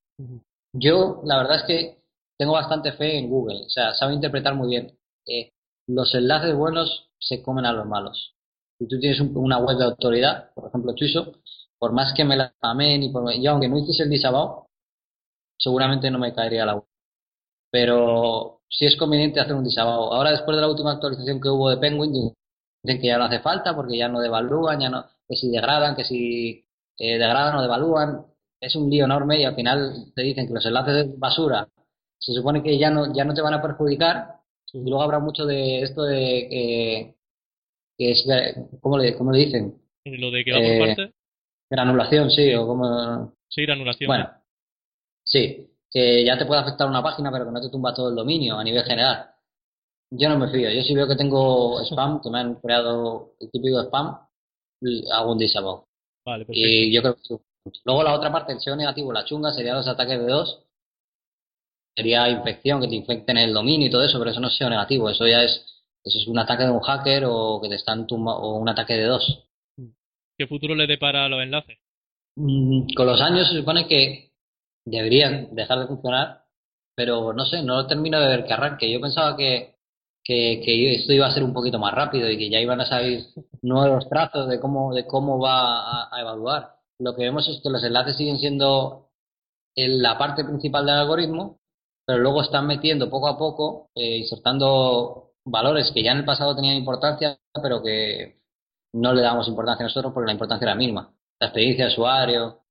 [0.73, 1.97] Yo, la verdad es que
[2.37, 4.97] tengo bastante fe en Google, o sea, sabe interpretar muy bien.
[5.25, 5.53] Eh,
[5.87, 8.35] los enlaces buenos se comen a los malos.
[8.81, 11.33] Si tú tienes una web de autoridad, por ejemplo Chuiso,
[11.77, 14.69] por más que me la amen y por, yo aunque no hiciese el disabao,
[15.55, 16.85] seguramente no me caería la web.
[17.69, 20.11] Pero sí es conveniente hacer un disabao.
[20.11, 22.33] Ahora después de la última actualización que hubo de Penguin,
[22.81, 25.95] dicen que ya no hace falta porque ya no devalúan, ya no, que si degradan,
[25.95, 26.65] que si
[26.97, 28.25] eh, degradan o devalúan,
[28.59, 31.67] es un lío enorme y al final te dicen que los enlaces de basura
[32.17, 34.37] se supone que ya no, ya no te van a perjudicar
[34.73, 37.20] y luego habrá mucho de esto de que
[38.01, 38.25] que es,
[38.81, 39.79] ¿cómo le, cómo le dicen?
[40.05, 41.13] ¿Lo de que va por eh, parte?
[41.69, 43.35] Granulación, sí, o como...
[43.47, 44.07] Sí, granulación.
[44.07, 44.29] Bueno,
[45.23, 48.15] sí, que ya te puede afectar una página, pero que no te tumba todo el
[48.15, 49.29] dominio a nivel general.
[50.09, 53.51] Yo no me fío, yo si veo que tengo spam, que me han creado el
[53.51, 54.17] típico spam,
[55.13, 55.85] hago un disavow.
[56.25, 56.67] Vale, perfecto.
[56.67, 57.43] Y yo creo que
[57.85, 60.63] Luego la otra parte, el SEO negativo, la chunga, serían los ataques de dos.
[61.95, 64.71] Sería infección, que te infecten el dominio y todo eso, pero eso no es SEO
[64.71, 65.70] negativo, eso ya es
[66.03, 68.93] eso es un ataque de un hacker o que te están tumba o un ataque
[68.93, 69.45] de dos.
[70.37, 71.77] ¿Qué futuro le depara a los enlaces?
[72.35, 74.31] Mm, con los años se supone que
[74.85, 76.45] deberían dejar de funcionar,
[76.95, 78.91] pero no sé, no lo termino de ver que arranque.
[78.91, 79.75] Yo pensaba que,
[80.23, 83.23] que, esto iba a ser un poquito más rápido y que ya iban a salir
[83.61, 86.75] nuevos trazos de cómo, de cómo va a, evaluar.
[86.99, 89.09] Lo que vemos es que los enlaces siguen siendo
[89.75, 91.59] la parte principal del algoritmo,
[92.05, 96.56] pero luego están metiendo poco a poco, eh, insertando valores que ya en el pasado
[96.56, 98.41] tenían importancia, pero que
[98.93, 101.13] no le damos importancia a nosotros porque la importancia era mínima.
[101.39, 102.62] La experiencia de usuario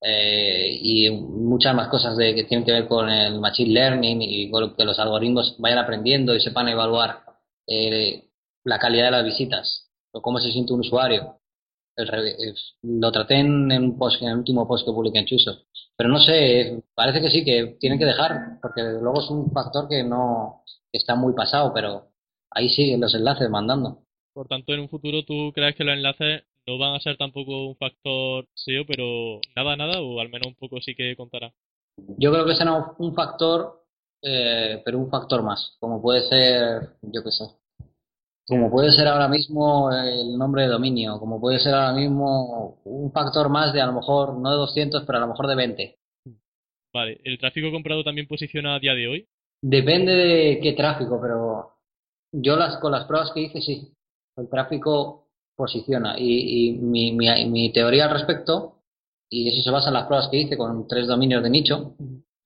[0.00, 4.50] eh, y muchas más cosas de, que tienen que ver con el machine learning y
[4.50, 7.24] con que los algoritmos vayan aprendiendo y sepan evaluar
[7.66, 8.30] eh,
[8.64, 11.40] la calidad de las visitas o cómo se siente un usuario.
[12.82, 15.64] lo traté en, un post, en el último post que publiqué en Chuso.
[15.96, 19.88] Pero no sé, parece que sí, que tienen que dejar, porque luego es un factor
[19.88, 20.62] que no
[20.92, 22.08] que está muy pasado, pero
[22.50, 24.02] ahí siguen los enlaces mandando.
[24.32, 27.66] Por tanto, en un futuro tú crees que los enlaces no van a ser tampoco
[27.68, 31.52] un factor SEO, pero nada, nada, o al menos un poco sí que contará.
[32.18, 33.84] Yo creo que será un factor,
[34.22, 37.44] eh, pero un factor más, como puede ser, yo qué sé,
[38.48, 43.12] como puede ser ahora mismo el nombre de dominio, como puede ser ahora mismo un
[43.12, 45.98] factor más de a lo mejor, no de 200, pero a lo mejor de 20.
[46.94, 49.28] Vale, ¿el tráfico comprado también posiciona a día de hoy?
[49.60, 51.77] Depende de qué tráfico, pero
[52.32, 53.92] yo las, con las pruebas que hice, sí.
[54.36, 56.18] El tráfico posiciona.
[56.18, 58.82] Y, mi, mi, mi, teoría al respecto,
[59.28, 61.96] y eso se basa en las pruebas que hice con tres dominios de nicho,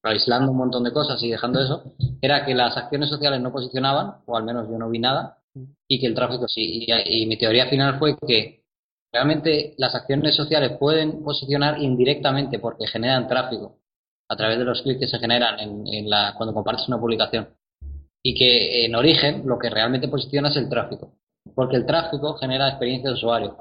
[0.02, 4.22] aislando un montón de cosas y dejando eso, era que las acciones sociales no posicionaban,
[4.26, 5.38] o al menos yo no vi nada,
[5.86, 6.86] y que el tráfico sí.
[6.86, 8.64] Y, mi teoría final fue que
[9.12, 13.78] realmente las acciones sociales pueden posicionar indirectamente porque generan tráfico
[14.28, 17.48] a través de los clics que se generan en, la, cuando compartes una publicación.
[18.22, 21.14] Y que en origen lo que realmente posiciona es el tráfico.
[21.54, 23.56] Porque el tráfico genera experiencias de usuario.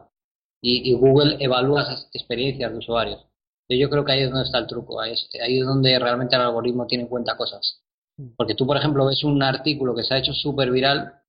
[0.62, 3.26] Y, Google evalúa esas experiencias de usuarios.
[3.68, 5.02] Yo creo que ahí es donde está el truco.
[5.02, 7.82] Ahí es, ahí es donde realmente el algoritmo tiene en cuenta cosas.
[8.38, 11.22] Porque tú, por ejemplo, ves un artículo que se ha hecho súper viral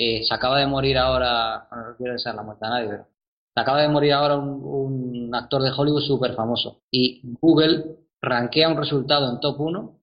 [0.00, 3.08] eh, se acaba de morir ahora, no quiero desear la muerte a nadie, pero
[3.52, 6.82] se acaba de morir ahora un, actor de Hollywood súper famoso.
[6.88, 9.97] Y Google rankea un resultado en top 1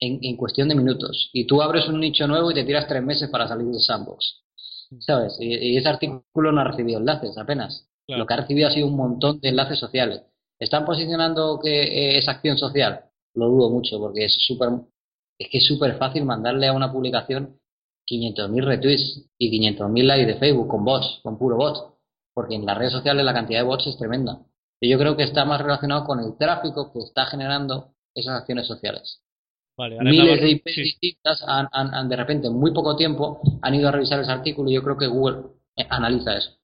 [0.00, 1.30] en, cuestión de minutos.
[1.32, 4.42] Y tú abres un nicho nuevo y te tiras tres meses para salir de sandbox.
[5.00, 5.36] ¿Sabes?
[5.38, 7.86] Y, ese artículo no ha recibido enlaces apenas.
[8.08, 10.22] Lo que ha recibido ha sido un montón de enlaces sociales.
[10.58, 13.04] ¿Están posicionando que eh, es acción social?
[13.34, 14.70] Lo dudo mucho porque es súper
[15.40, 17.58] es que es súper fácil mandarle a una publicación
[18.06, 21.82] 500.000 retweets y 500.000 likes de Facebook con bots, con puro bots,
[22.34, 24.42] porque en las redes sociales la cantidad de bots es tremenda.
[24.80, 28.66] Y yo creo que está más relacionado con el tráfico que está generando esas acciones
[28.66, 29.22] sociales.
[29.88, 33.92] Miles de IPs distintas han, han, de repente en muy poco tiempo han ido a
[33.92, 35.42] revisar ese artículo y yo creo que Google
[35.76, 36.56] eh, analiza eso.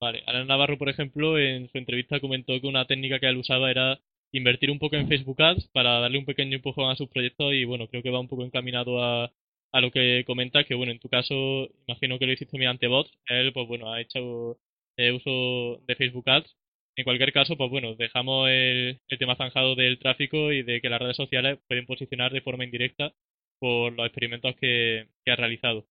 [0.00, 3.70] Vale, Ana Navarro, por ejemplo, en su entrevista comentó que una técnica que él usaba
[3.70, 3.98] era
[4.32, 7.64] invertir un poco en Facebook Ads para darle un pequeño empujón a sus proyectos y
[7.64, 9.32] bueno, creo que va un poco encaminado a,
[9.72, 13.10] a lo que comentas, que bueno, en tu caso, imagino que lo hiciste mediante bots,
[13.28, 14.58] él pues bueno, ha hecho
[14.96, 16.54] eh, uso de Facebook Ads.
[16.98, 21.00] En cualquier caso, pues bueno, dejamos el, tema zanjado del tráfico y de que las
[21.00, 23.12] redes sociales pueden posicionar de forma indirecta
[23.60, 25.86] por los experimentos que, que ha realizado.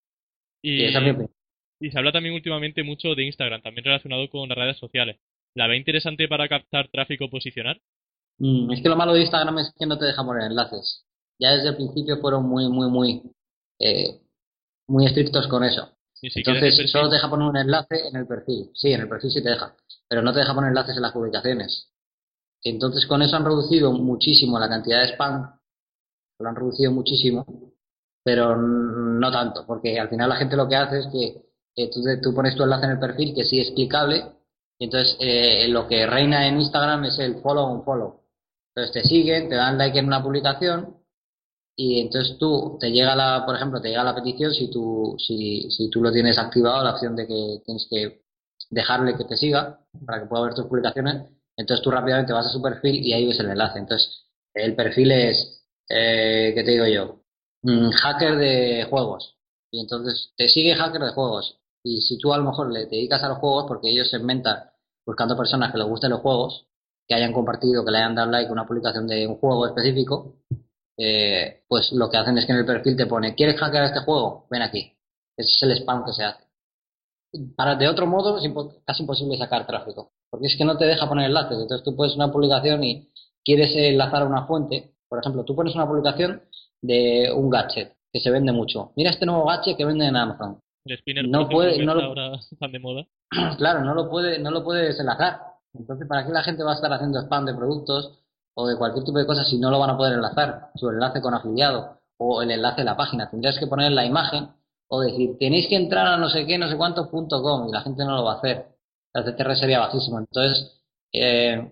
[0.61, 5.15] Y, y se habla también últimamente mucho de Instagram, también relacionado con las redes sociales.
[5.55, 7.79] ¿La ve interesante para captar tráfico posicionar?
[8.39, 11.05] Mm, es que lo malo de Instagram es que no te deja poner enlaces.
[11.39, 13.21] Ya desde el principio fueron muy, muy, muy
[13.79, 14.19] eh,
[14.87, 15.96] muy estrictos con eso.
[16.21, 18.71] Entonces, solo te deja poner un enlace en el perfil.
[18.73, 19.75] Sí, en el perfil sí te deja,
[20.07, 21.89] pero no te deja poner enlaces en las publicaciones.
[22.63, 25.59] Entonces, con eso han reducido muchísimo la cantidad de spam,
[26.39, 27.45] lo han reducido muchísimo,
[28.23, 31.89] pero no tanto, porque al final la gente lo que hace es que
[32.21, 34.23] tú, pones tu enlace en el perfil, que sí es clicable,
[34.79, 38.21] y entonces eh, lo que reina en Instagram es el follow un follow.
[38.75, 40.97] Entonces te siguen, te dan like en una publicación,
[41.79, 45.69] y entonces tú te llega la, por ejemplo, te llega la petición si tú, si,
[45.69, 48.23] si tú lo tienes activado, la opción de que tienes que
[48.71, 52.49] dejarle que te siga para que pueda ver tus publicaciones, entonces tú rápidamente vas a
[52.49, 53.77] su perfil y ahí ves el enlace.
[53.77, 57.21] Entonces, el perfil es, eh, ¿qué te digo yo?
[57.61, 59.35] Mm, hacker de juegos.
[59.69, 61.59] Y entonces te sigue hacker de juegos.
[61.83, 64.63] Y si tú a lo mejor le dedicas a los juegos, porque ellos se inventan
[65.05, 66.65] buscando personas que les gusten los juegos,
[67.07, 70.37] que hayan compartido, que le hayan dado like una publicación de un juego específico,
[70.97, 73.99] eh, pues lo que hacen es que en el perfil te pone, ¿quieres hackear este
[73.99, 74.47] juego?
[74.49, 74.93] Ven aquí.
[75.37, 76.43] Ese es el spam que se hace.
[77.55, 78.51] Para, de otro modo, es
[78.85, 81.59] casi imposible sacar tráfico, porque es que no te deja poner enlaces.
[81.61, 83.11] Entonces tú puedes una publicación y
[83.45, 84.95] quieres enlazar a una fuente.
[85.07, 86.41] Por ejemplo, tú pones una publicación
[86.81, 88.91] de un gadget que se vende mucho.
[88.95, 90.59] Mira este nuevo gadget que vende en Amazon.
[91.27, 92.13] no puede, no lo,
[92.71, 93.07] de moda.
[93.57, 95.41] Claro, no lo puede, no lo puedes enlazar.
[95.73, 98.17] Entonces, ¿para qué la gente va a estar haciendo spam de productos
[98.59, 101.21] o de cualquier tipo de cosas si no lo van a poder enlazar, su enlace
[101.21, 103.29] con afiliado o el enlace de la página.
[103.29, 104.49] Tendrías que poner la imagen
[104.89, 107.71] o decir, tenéis que entrar a no sé qué, no sé cuánto punto com y
[107.71, 108.65] la gente no lo va a hacer.
[109.13, 110.17] El CTR sería bajísimo.
[110.17, 110.81] Entonces,
[111.13, 111.71] eh,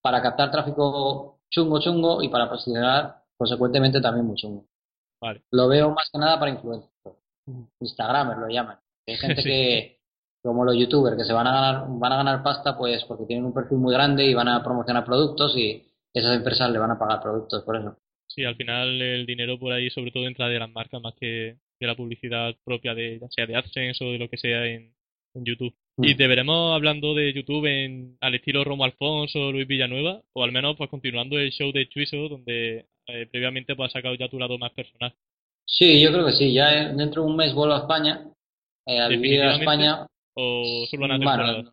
[0.00, 4.64] para captar tráfico chungo, chungo y para posicionar, consecuentemente, también muy chungo.
[5.50, 6.90] Lo veo más que nada para influencers.
[7.80, 8.78] Instagramers lo llaman.
[9.06, 10.00] Hay gente que,
[10.42, 13.44] como los youtubers, que se van a ganar, van a ganar pasta pues porque tienen
[13.44, 16.98] un perfil muy grande y van a promocionar productos y esas empresas le van a
[16.98, 17.96] pagar productos por eso.
[18.26, 21.56] Sí, al final el dinero por ahí sobre todo entra de las marcas más que
[21.80, 24.92] de la publicidad propia de ya sea de AdSense o de lo que sea en,
[25.34, 25.72] YouTube.
[25.96, 26.04] Mm.
[26.04, 30.42] Y te veremos hablando de YouTube en, al estilo Romo Alfonso o Luis Villanueva, o
[30.42, 34.28] al menos pues continuando el show de Chuiso, donde eh, previamente pues has sacado ya
[34.28, 35.14] tu lado más personal.
[35.64, 36.52] Sí, yo creo que sí.
[36.52, 38.26] Ya dentro de un mes vuelvo a España,
[38.86, 40.06] eh, a vivir a España.
[40.34, 41.72] ¿O solo una temporada?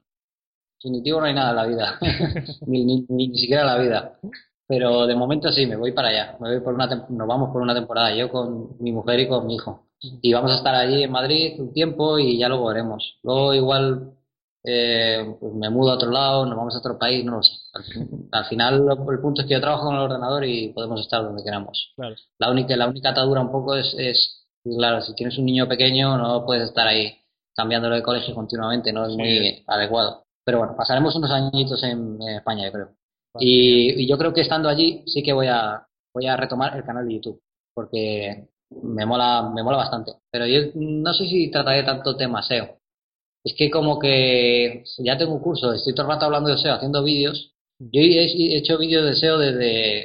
[0.78, 2.00] Definitivo no hay nada en la vida,
[2.68, 4.20] ni, ni, ni, siquiera la vida.
[4.68, 6.38] Pero de momento sí, me voy para allá.
[6.40, 9.46] Me voy por una nos vamos por una temporada, yo con mi mujer y con
[9.48, 9.88] mi hijo.
[10.22, 13.18] Y vamos a estar allí en Madrid un tiempo y ya luego veremos.
[13.24, 14.16] Luego igual
[14.68, 17.52] eh, pues me mudo a otro lado, nos vamos a otro país, no lo sé.
[18.32, 21.44] Al, final el punto es que yo trabajo con el ordenador y podemos estar donde
[21.44, 21.94] queramos.
[22.40, 26.18] La única la única atadura un poco es, es, claro, si tienes un niño pequeño
[26.18, 27.16] no puedes estar ahí
[27.56, 30.25] cambiándolo de colegio continuamente, no es muy adecuado.
[30.45, 32.89] Pero bueno, pasaremos unos añitos en, España, yo creo.
[33.39, 37.08] Y, yo creo que estando allí sí que voy a, voy a retomar el canal
[37.08, 37.41] de YouTube,
[37.73, 40.13] porque me mola, me mola bastante.
[40.31, 42.77] Pero yo no sé si trataré tanto tema SEO.
[43.43, 46.75] Es que como que ya tengo un curso, estoy todo el rato hablando de SEO,
[46.75, 47.53] haciendo vídeos.
[47.79, 50.03] Yo he hecho vídeos de SEO desde...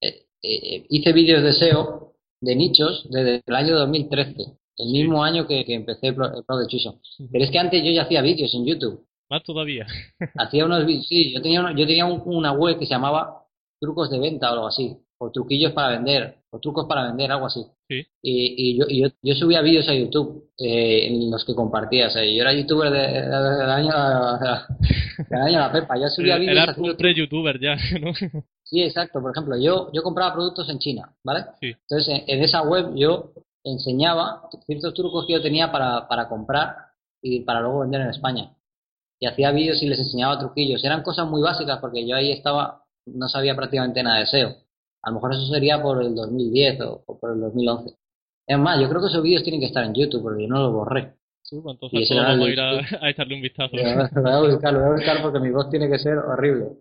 [0.00, 4.34] Eh, eh, hice vídeos de SEO de nichos desde el año 2013,
[4.78, 7.00] el mismo año que, empecé el Pro, de Chuso.
[7.30, 9.06] Pero es que antes yo ya hacía vídeos en YouTube.
[9.30, 9.86] Más todavía.
[10.36, 13.44] hacía unos vídeos, sí, yo tenía, yo tenía una web que se llamaba
[13.80, 17.46] Trucos de Venta o algo así, o Truquillos para Vender, o Trucos para Vender, algo
[17.46, 17.64] así.
[17.88, 22.06] Y, y, yo, yo, yo, subía vídeos a YouTube eh, en los que compartía.
[22.06, 23.92] O sea, yo era youtuber del año,
[25.28, 25.98] de año la Pepa.
[25.98, 26.68] Yo subía vídeos.
[26.68, 28.12] Era un pre-youtuber ya, ¿no?
[28.62, 29.20] Sí, exacto.
[29.20, 31.44] Por ejemplo, yo, yo compraba productos en China, ¿vale?
[31.60, 33.32] Entonces, en, esa web yo
[33.62, 36.74] enseñaba ciertos trucos que yo tenía para, para comprar
[37.22, 38.50] y para luego vender en España.
[39.24, 40.84] Y hacía vídeos y les enseñaba truquillos.
[40.84, 44.54] Eran cosas muy básicas porque yo ahí estaba, no sabía prácticamente nada de SEO.
[45.02, 47.96] A lo mejor eso sería por el 2010 o, por el 2011.
[48.46, 50.60] Es más, yo creo que esos vídeos tienen que estar en YouTube porque yo no
[50.60, 51.14] los borré.
[51.40, 52.60] Sí, pues entonces vamos a ir
[53.00, 53.74] a, echarle un vistazo.
[53.76, 56.72] Lo voy a buscar, lo voy a buscar porque mi voz tiene que ser horrible.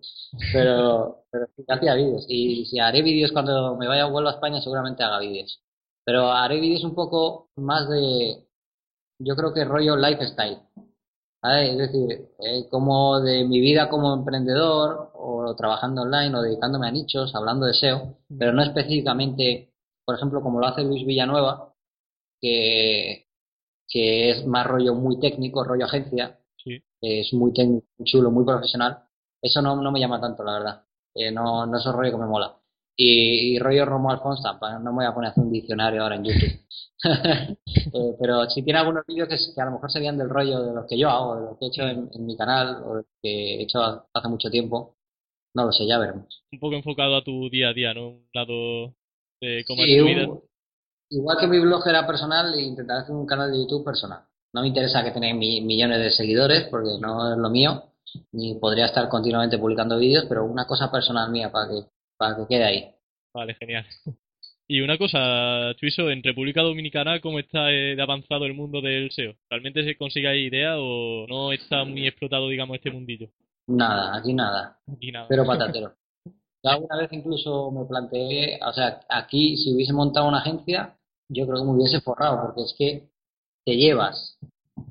[0.51, 2.25] Pero, pero sí, hacía vídeos.
[2.27, 5.61] Y si haré vídeos cuando me vaya a vuelva a España, seguramente haga vídeos.
[6.03, 8.35] Pero haré vídeos un poco más de,
[9.19, 10.57] yo creo que rollo lifestyle.
[11.43, 16.91] Es decir, eh, como de mi vida como emprendedor o trabajando online o dedicándome a
[16.91, 19.73] nichos, hablando de SEO, pero no específicamente,
[20.05, 21.73] por ejemplo, como lo hace Luis Villanueva,
[22.39, 23.27] que,
[23.89, 26.39] que es más rollo muy técnico, rollo agencia,
[27.01, 29.03] es muy técnico, muy chulo, muy profesional.
[29.41, 30.85] Eso no, no me llama tanto, la verdad.
[31.13, 32.57] Eh, no, no es un rollo que me mola.
[32.95, 36.23] Y, rollo Romo Alfonso, no me voy a poner a hacer un diccionario ahora en
[36.23, 36.59] YouTube.
[37.95, 40.85] Eh, pero si tiene algunos vídeos que, a lo mejor serían del rollo de los
[40.87, 43.63] que yo hago, de lo que he hecho en, mi canal o de que he
[43.63, 44.95] hecho hace mucho tiempo,
[45.53, 46.43] no lo sé, ya veremos.
[46.51, 48.07] Un poco enfocado a tu día a día, ¿no?
[48.07, 48.95] Un lado
[49.41, 50.27] de cómo es tu vida.
[51.09, 54.23] Igual que mi blog era personal, intentaré hacer un canal de YouTube personal.
[54.53, 57.83] No me interesa que tenga millones de seguidores porque no es lo mío,
[58.31, 61.85] ni podría estar continuamente publicando vídeos, pero una cosa personal mía para que
[62.17, 62.95] para que quede ahí.
[63.33, 63.85] Vale, genial.
[64.65, 69.11] Y una cosa, Chuiso, en República Dominicana, ¿cómo está eh, de avanzado el mundo del
[69.11, 69.35] SEO?
[69.49, 73.27] ¿Realmente se consigue ahí idea o no está muy explotado, digamos, este mundillo?
[73.67, 74.79] Nada, aquí nada.
[74.91, 75.27] Aquí nada.
[75.27, 75.93] Pero patatero.
[76.25, 80.97] Yo alguna vez incluso me planteé, o sea, aquí si hubiese montado una agencia,
[81.27, 83.09] yo creo que me hubiese forrado, porque es que
[83.65, 84.39] te llevas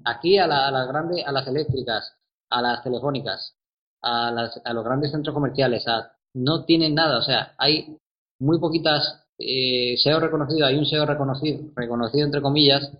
[0.04, 2.14] aquí a, a las grandes, a las eléctricas,
[2.50, 3.56] a las telefónicas,
[4.02, 7.96] a, las, a los grandes centros comerciales, a no tienen nada, o sea, hay
[8.40, 12.92] muy poquitas eh, SEO reconocido, hay un SEO reconocido, reconocido entre comillas,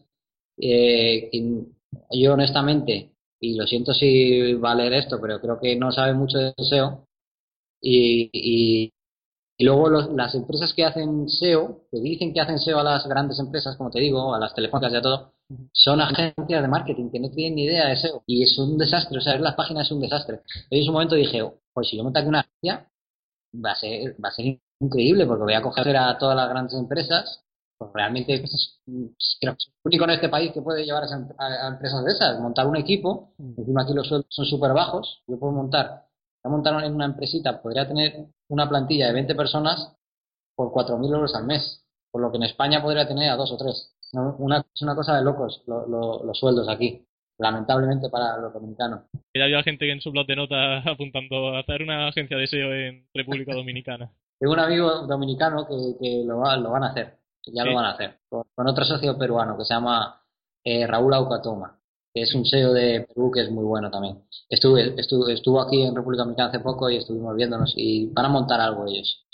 [0.59, 1.31] eh,
[2.11, 6.15] yo honestamente, y lo siento si va a leer esto, pero creo que no sabe
[6.15, 7.07] mucho de SEO,
[7.81, 8.93] y, y,
[9.65, 13.77] luego las empresas que hacen SEO, que dicen que hacen SEO a las grandes empresas,
[13.77, 15.33] como te digo, a las telefónicas y a todo,
[15.73, 19.19] son agencias de marketing que no tienen ni idea de SEO y es un desastre,
[19.19, 20.41] o sea, las páginas es un desastre.
[20.71, 21.43] Yo en su momento dije,
[21.73, 22.92] pues si yo monto aquí una agencia,
[23.55, 26.75] va a ser, va a ser increíble porque voy a coger a todas las grandes
[26.75, 27.45] empresas.
[27.79, 28.81] Pues realmente pues,
[29.41, 32.67] creo que es único en este país que puede llevar a, empresas de esas, montar
[32.67, 33.55] un equipo, mm.
[33.59, 36.07] encima aquí los sueldos son súper bajos, yo puedo montar,
[36.45, 39.97] voy a montar en una empresita, podría tener una plantilla de 20 personas
[40.55, 43.57] por 4.000 euros al mes, por lo que en España podría tener a dos o
[43.57, 43.97] tres.
[44.13, 47.05] Una, es una cosa de locos los sueldos aquí
[47.39, 49.03] lamentablemente para los dominicanos.
[49.33, 52.47] Y había gente que en su blog de notas apuntando a hacer una agencia de
[52.47, 54.11] SEO en República Dominicana.
[54.39, 57.15] Tengo un amigo dominicano que, que lo, lo, van a hacer,
[57.47, 60.21] ya lo van a hacer, con, otro socio peruano que se llama
[60.65, 61.79] eh, Raúl Aucatoma,
[62.13, 64.25] que es un SEO de Perú que es muy bueno también.
[64.49, 68.31] Estuve, estuve, estuvo aquí en República Dominicana hace poco y estuvimos viéndonos y van a
[68.31, 69.25] montar algo ellos.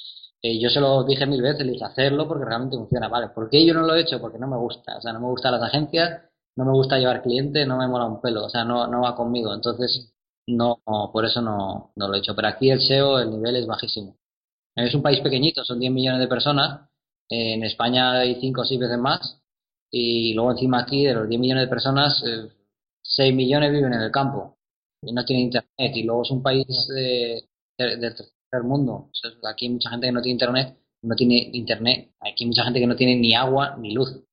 [0.42, 3.08] Eh, yo se lo dije mil veces, le dije hacerlo porque realmente funciona.
[3.08, 4.20] Vale, ¿por qué yo no lo he hecho?
[4.20, 4.98] Porque no me gusta.
[4.98, 6.27] O sea, no me gustan las agencias
[6.58, 9.14] no me gusta llevar cliente, no me mola un pelo, o sea, no, no va
[9.14, 9.54] conmigo.
[9.54, 10.12] Entonces,
[10.48, 10.80] no,
[11.12, 12.34] por eso no, no lo he hecho.
[12.34, 14.16] Pero aquí el SEO, el nivel es bajísimo.
[14.74, 16.88] Es un país pequeñito, son 10 millones de personas.
[17.28, 19.40] En España hay 5 o 6 veces más.
[19.92, 22.24] Y luego encima aquí, de los 10 millones de personas,
[23.02, 24.58] 6 eh, millones viven en el campo
[25.02, 25.92] y no tienen internet.
[25.94, 27.44] Y luego es un país de,
[27.78, 29.10] del tercer mundo.
[29.48, 32.10] aquí hay mucha gente que no tiene internet, no tiene internet.
[32.18, 34.24] Aquí hay mucha gente que no tiene ni agua ni luz.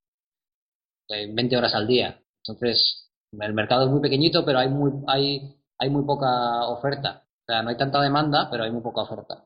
[1.10, 2.20] 20 horas al día.
[2.44, 7.24] Entonces, el mercado es muy pequeñito, pero hay muy, hay, hay muy poca oferta.
[7.42, 9.46] O sea, no hay tanta demanda, pero hay muy poca oferta.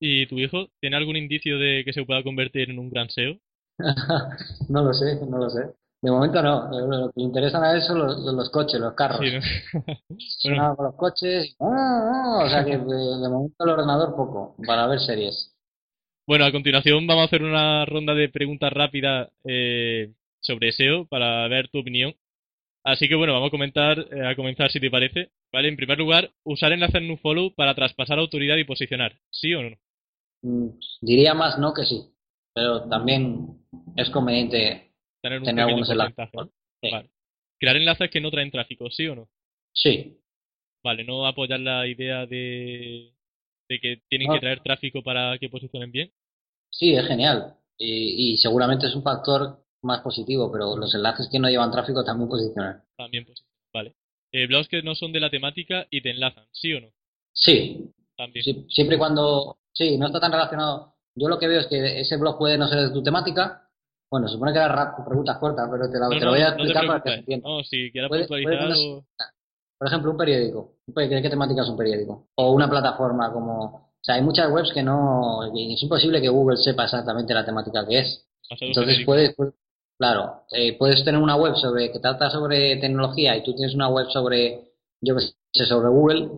[0.00, 3.36] ¿Y tu hijo tiene algún indicio de que se pueda convertir en un gran SEO?
[4.68, 5.74] no lo sé, no lo sé.
[6.00, 9.18] De momento no, lo que le interesan a eso los, los coches, los carros.
[9.18, 10.76] Sí, ¿no?
[10.76, 12.44] con los coches, ¡ah, ah!
[12.44, 15.56] o sea que de, momento el ordenador poco, para ver series.
[16.24, 21.46] Bueno, a continuación vamos a hacer una ronda de preguntas rápidas eh, sobre SEO para
[21.48, 22.14] ver tu opinión.
[22.84, 25.30] Así que bueno, vamos a comentar, eh, a comenzar si te parece.
[25.52, 29.76] Vale, en primer lugar, usar enlaces follow para traspasar autoridad y posicionar, ¿sí o no?
[30.42, 30.68] Mm,
[31.00, 32.00] diría más no que sí,
[32.54, 33.58] pero también
[33.96, 36.28] es conveniente tener, un algunos enlaces.
[36.82, 37.10] Vale.
[37.58, 39.28] Crear enlaces que no traen tráfico, ¿sí o no?
[39.72, 40.18] Sí.
[40.82, 43.12] Vale, no apoyar la idea de,
[43.68, 46.12] de que tienen que traer tráfico para que posicionen bien.
[46.70, 47.54] Sí, es genial.
[47.76, 52.04] Y, y, seguramente es un factor más positivo, pero los enlaces que no llevan tráfico
[52.04, 52.82] también posicionan.
[52.96, 53.94] También posicionan, vale.
[54.32, 56.88] Eh, blogs que no son de la temática y te enlazan, ¿sí o no?
[57.32, 57.90] Sí.
[58.16, 58.68] También.
[58.68, 59.58] siempre y cuando.
[59.72, 60.94] Sí, no está tan relacionado.
[61.14, 63.68] Yo lo que veo es que ese blog puede no ser de tu temática.
[64.10, 67.10] Bueno, supone que era preguntas cortas, pero te, la, lo voy a explicar para que
[67.10, 67.48] se entienda.
[67.48, 69.04] No, si quieres puntualizar o...
[69.78, 70.78] Por ejemplo, un periódico.
[70.96, 72.28] ¿Qué, ¿Qué temática es un periódico?
[72.34, 73.64] O una plataforma como...
[73.64, 75.44] O sea, hay muchas webs que no...
[75.54, 78.26] Es imposible que Google sepa exactamente la temática que es.
[78.60, 79.36] Entonces puedes,
[79.98, 83.88] Claro, eh, puedes tener una web sobre que trata sobre tecnología y tú tienes una
[83.88, 85.22] web sobre, yo qué
[85.52, 86.30] sé, sobre Google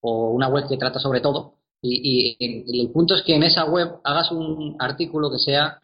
[0.00, 1.54] o una web que trata sobre todo.
[1.80, 2.36] Y,
[2.82, 5.80] el punto es que en esa web hagas un artículo que sea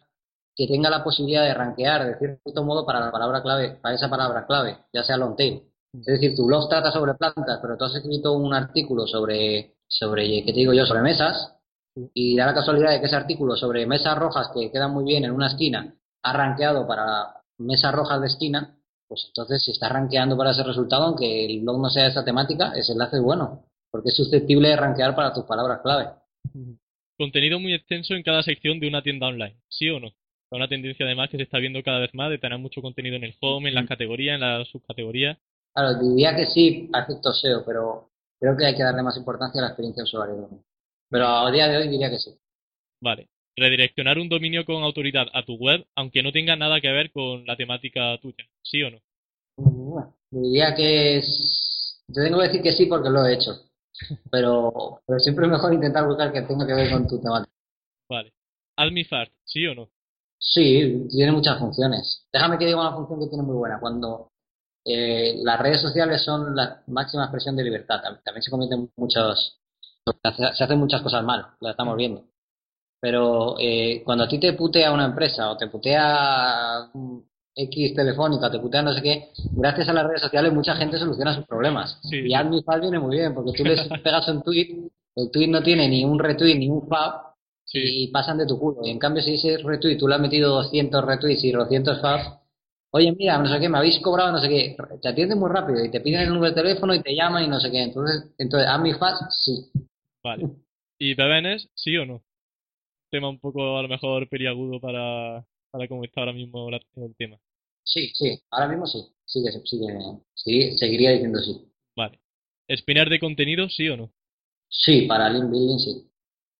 [0.57, 4.09] que tenga la posibilidad de rankear de cierto modo para la palabra clave, para esa
[4.09, 5.63] palabra clave, ya sea long tail.
[5.93, 10.43] Es decir, tu blog trata sobre plantas, pero tú has escrito un artículo sobre, sobre,
[10.43, 11.55] ¿qué te digo yo?, sobre mesas,
[12.13, 15.23] y da la casualidad de que ese artículo sobre mesas rojas que quedan muy bien
[15.23, 15.95] en una esquina
[16.25, 18.75] ha rankeado para mesas rojas de esquina,
[19.07, 22.25] pues entonces si está rankeando para ese resultado, aunque el blog no sea de esa
[22.25, 26.09] temática, ese enlace es bueno, porque es susceptible de rankear para tus palabras clave.
[27.17, 30.09] Contenido muy extenso en cada sección de una tienda online, ¿sí o no?
[30.49, 33.25] Una tendencia además que se está viendo cada vez más de tener mucho contenido en
[33.25, 35.37] el home, en las categorías, en las subcategorías.
[35.73, 38.09] Claro, diría que sí, acepto SEO, pero
[38.39, 40.49] creo que hay que darle más importancia a la experiencia de usuario.
[41.09, 42.31] Pero a día de hoy diría que sí.
[43.01, 47.11] Vale redireccionar un dominio con autoridad a tu web, aunque no tenga nada que ver
[47.11, 48.99] con la temática tuya, ¿sí o no?
[49.57, 52.03] Bueno, diría que es...
[52.13, 53.51] Te tengo que decir que sí porque lo he hecho,
[54.29, 57.51] pero, pero siempre es mejor intentar buscar que tenga que ver con tu temática.
[58.09, 58.31] Vale.
[58.77, 59.89] Admifart, ¿sí o no?
[60.37, 62.27] Sí, tiene muchas funciones.
[62.31, 63.79] Déjame que diga una función que tiene muy buena.
[63.79, 64.29] Cuando
[64.85, 69.59] eh, las redes sociales son la máxima expresión de libertad, también se cometen muchos...
[70.21, 72.23] Se hacen muchas cosas mal, lo estamos viendo.
[73.05, 76.89] Pero eh, cuando a ti te putea una empresa o te putea
[77.55, 81.35] X telefónica, te putea no sé qué, gracias a las redes sociales mucha gente soluciona
[81.35, 81.99] sus problemas.
[82.11, 85.87] Y AdminFab viene muy bien, porque tú les pegas un tweet, el tweet no tiene
[85.87, 87.35] ni un retweet ni un fab,
[87.73, 88.79] y pasan de tu culo.
[88.83, 92.27] Y en cambio, si ese retweet tú le has metido 200 retweets y 200 fabs,
[92.89, 95.85] oye, mira, no sé qué, me habéis cobrado no sé qué, te atienden muy rápido
[95.85, 97.83] y te piden el número de teléfono y te llaman y no sé qué.
[97.83, 99.69] Entonces, entonces AdminFab, sí.
[100.23, 100.49] Vale.
[100.97, 102.24] ¿Y BBNs, sí o no?
[103.09, 107.37] Tema un poco a lo mejor periagudo para, para cómo está ahora mismo el tema.
[107.83, 108.99] Sí, sí, ahora mismo sí.
[109.25, 109.51] Sigue,
[110.33, 111.71] sigue, seguiría diciendo sí.
[111.95, 112.19] Vale.
[112.67, 114.11] ¿Espinar de contenido, sí o no?
[114.69, 116.11] Sí, para link building sí.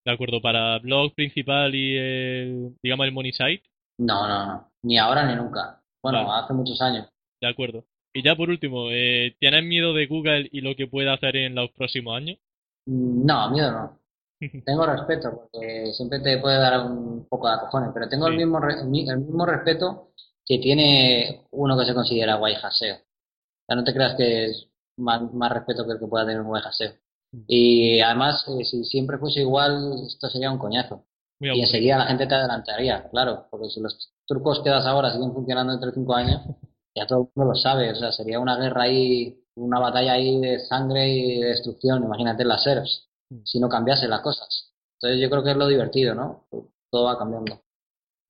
[0.04, 3.62] De acuerdo, para blog principal y el, digamos, el money site.
[3.98, 4.70] No, no, no.
[4.82, 5.82] Ni ahora ni nunca.
[6.02, 7.08] Bueno, hace muchos años.
[7.40, 7.84] De acuerdo.
[8.14, 11.54] Y ya por último, eh, ¿tienes miedo de Google y lo que puede hacer en
[11.54, 12.38] los próximos años?
[12.86, 13.98] No, miedo no.
[14.64, 18.60] Tengo respeto, porque siempre te puede dar un poco de cojones, pero tengo el, mismo
[18.68, 20.10] el mismo respeto
[20.44, 22.96] que tiene uno que se considera guay haseo.
[22.96, 24.68] O sea, no te creas que es
[24.98, 26.92] más, respeto que el que pueda tener un guay haseo.
[27.32, 27.44] Mm.
[27.48, 31.04] Y además, eh, si siempre fuese igual, esto sería un coñazo.
[31.40, 35.32] y enseguida la gente te adelantaría, claro, porque si los trucos que das ahora siguen
[35.32, 36.42] funcionando entre cinco años,
[36.94, 40.40] ya todo el mundo lo sabe, o sea, sería una guerra ahí, una batalla ahí
[40.40, 43.05] de sangre y de destrucción, imagínate las SERPs
[43.44, 44.72] si no cambiase las cosas.
[44.94, 46.46] Entonces yo creo que es lo divertido, ¿no?
[46.90, 47.60] Todo va cambiando.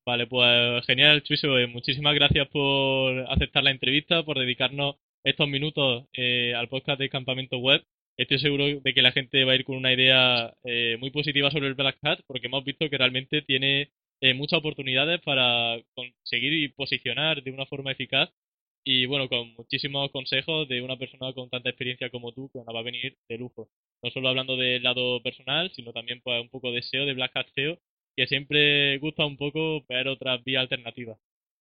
[0.06, 1.58] Vale, pues genial, Chuiso.
[1.58, 7.08] Eh, muchísimas gracias por aceptar la entrevista, por dedicarnos estos minutos eh, al podcast de
[7.08, 7.82] Campamento Web.
[8.16, 11.50] Estoy seguro de que la gente va a ir con una idea eh, muy positiva
[11.50, 13.90] sobre el Black Hat, porque hemos visto que realmente tiene
[14.34, 18.30] muchas oportunidades para conseguir y posicionar de una forma eficaz
[18.88, 22.72] y bueno, con muchísimos consejos de una persona con tanta experiencia como tú, que nos
[22.72, 23.68] va a venir de lujo.
[24.00, 27.32] No solo hablando del lado personal, sino también pues un poco de SEO, de Black
[27.34, 27.78] Hat SEO,
[28.16, 31.18] que siempre gusta un poco ver otras vías alternativas.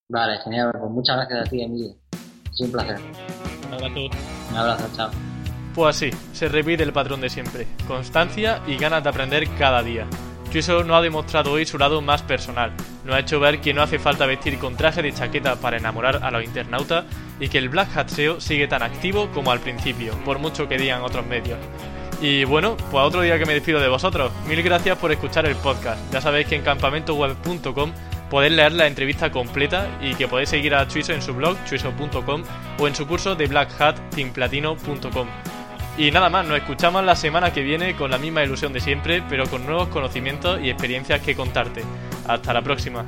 [0.08, 0.70] Vale, genial.
[0.80, 1.96] Pues muchas gracias a ti, Emilio.
[2.54, 2.98] Es un placer.
[3.68, 4.06] Un abrazo.
[4.52, 5.12] Un abrazo, chao.
[5.74, 7.66] Pues así, se repite el patrón de siempre.
[7.88, 10.08] Constancia y ganas de aprender cada día.
[10.52, 12.72] Chuiso nos ha demostrado hoy su lado más personal.
[13.06, 16.22] Nos ha hecho ver que no hace falta vestir con traje de chaqueta para enamorar
[16.24, 17.06] a los internautas
[17.40, 20.78] y que el Black Hat SEO sigue tan activo como al principio, por mucho que
[20.78, 21.60] digan otros medios.
[22.22, 24.32] Y bueno, pues otro día que me despido de vosotros.
[24.48, 26.00] Mil gracias por escuchar el podcast.
[26.12, 27.92] Ya sabéis que en campamentoweb.com
[28.30, 32.44] podéis leer la entrevista completa y que podéis seguir a Chuiso en su blog, chuiso.com,
[32.80, 35.28] o en su curso de blackhatteamplatino.com.
[35.98, 39.24] Y nada más, nos escuchamos la semana que viene con la misma ilusión de siempre,
[39.30, 41.84] pero con nuevos conocimientos y experiencias que contarte.
[42.28, 43.06] Hasta la próxima.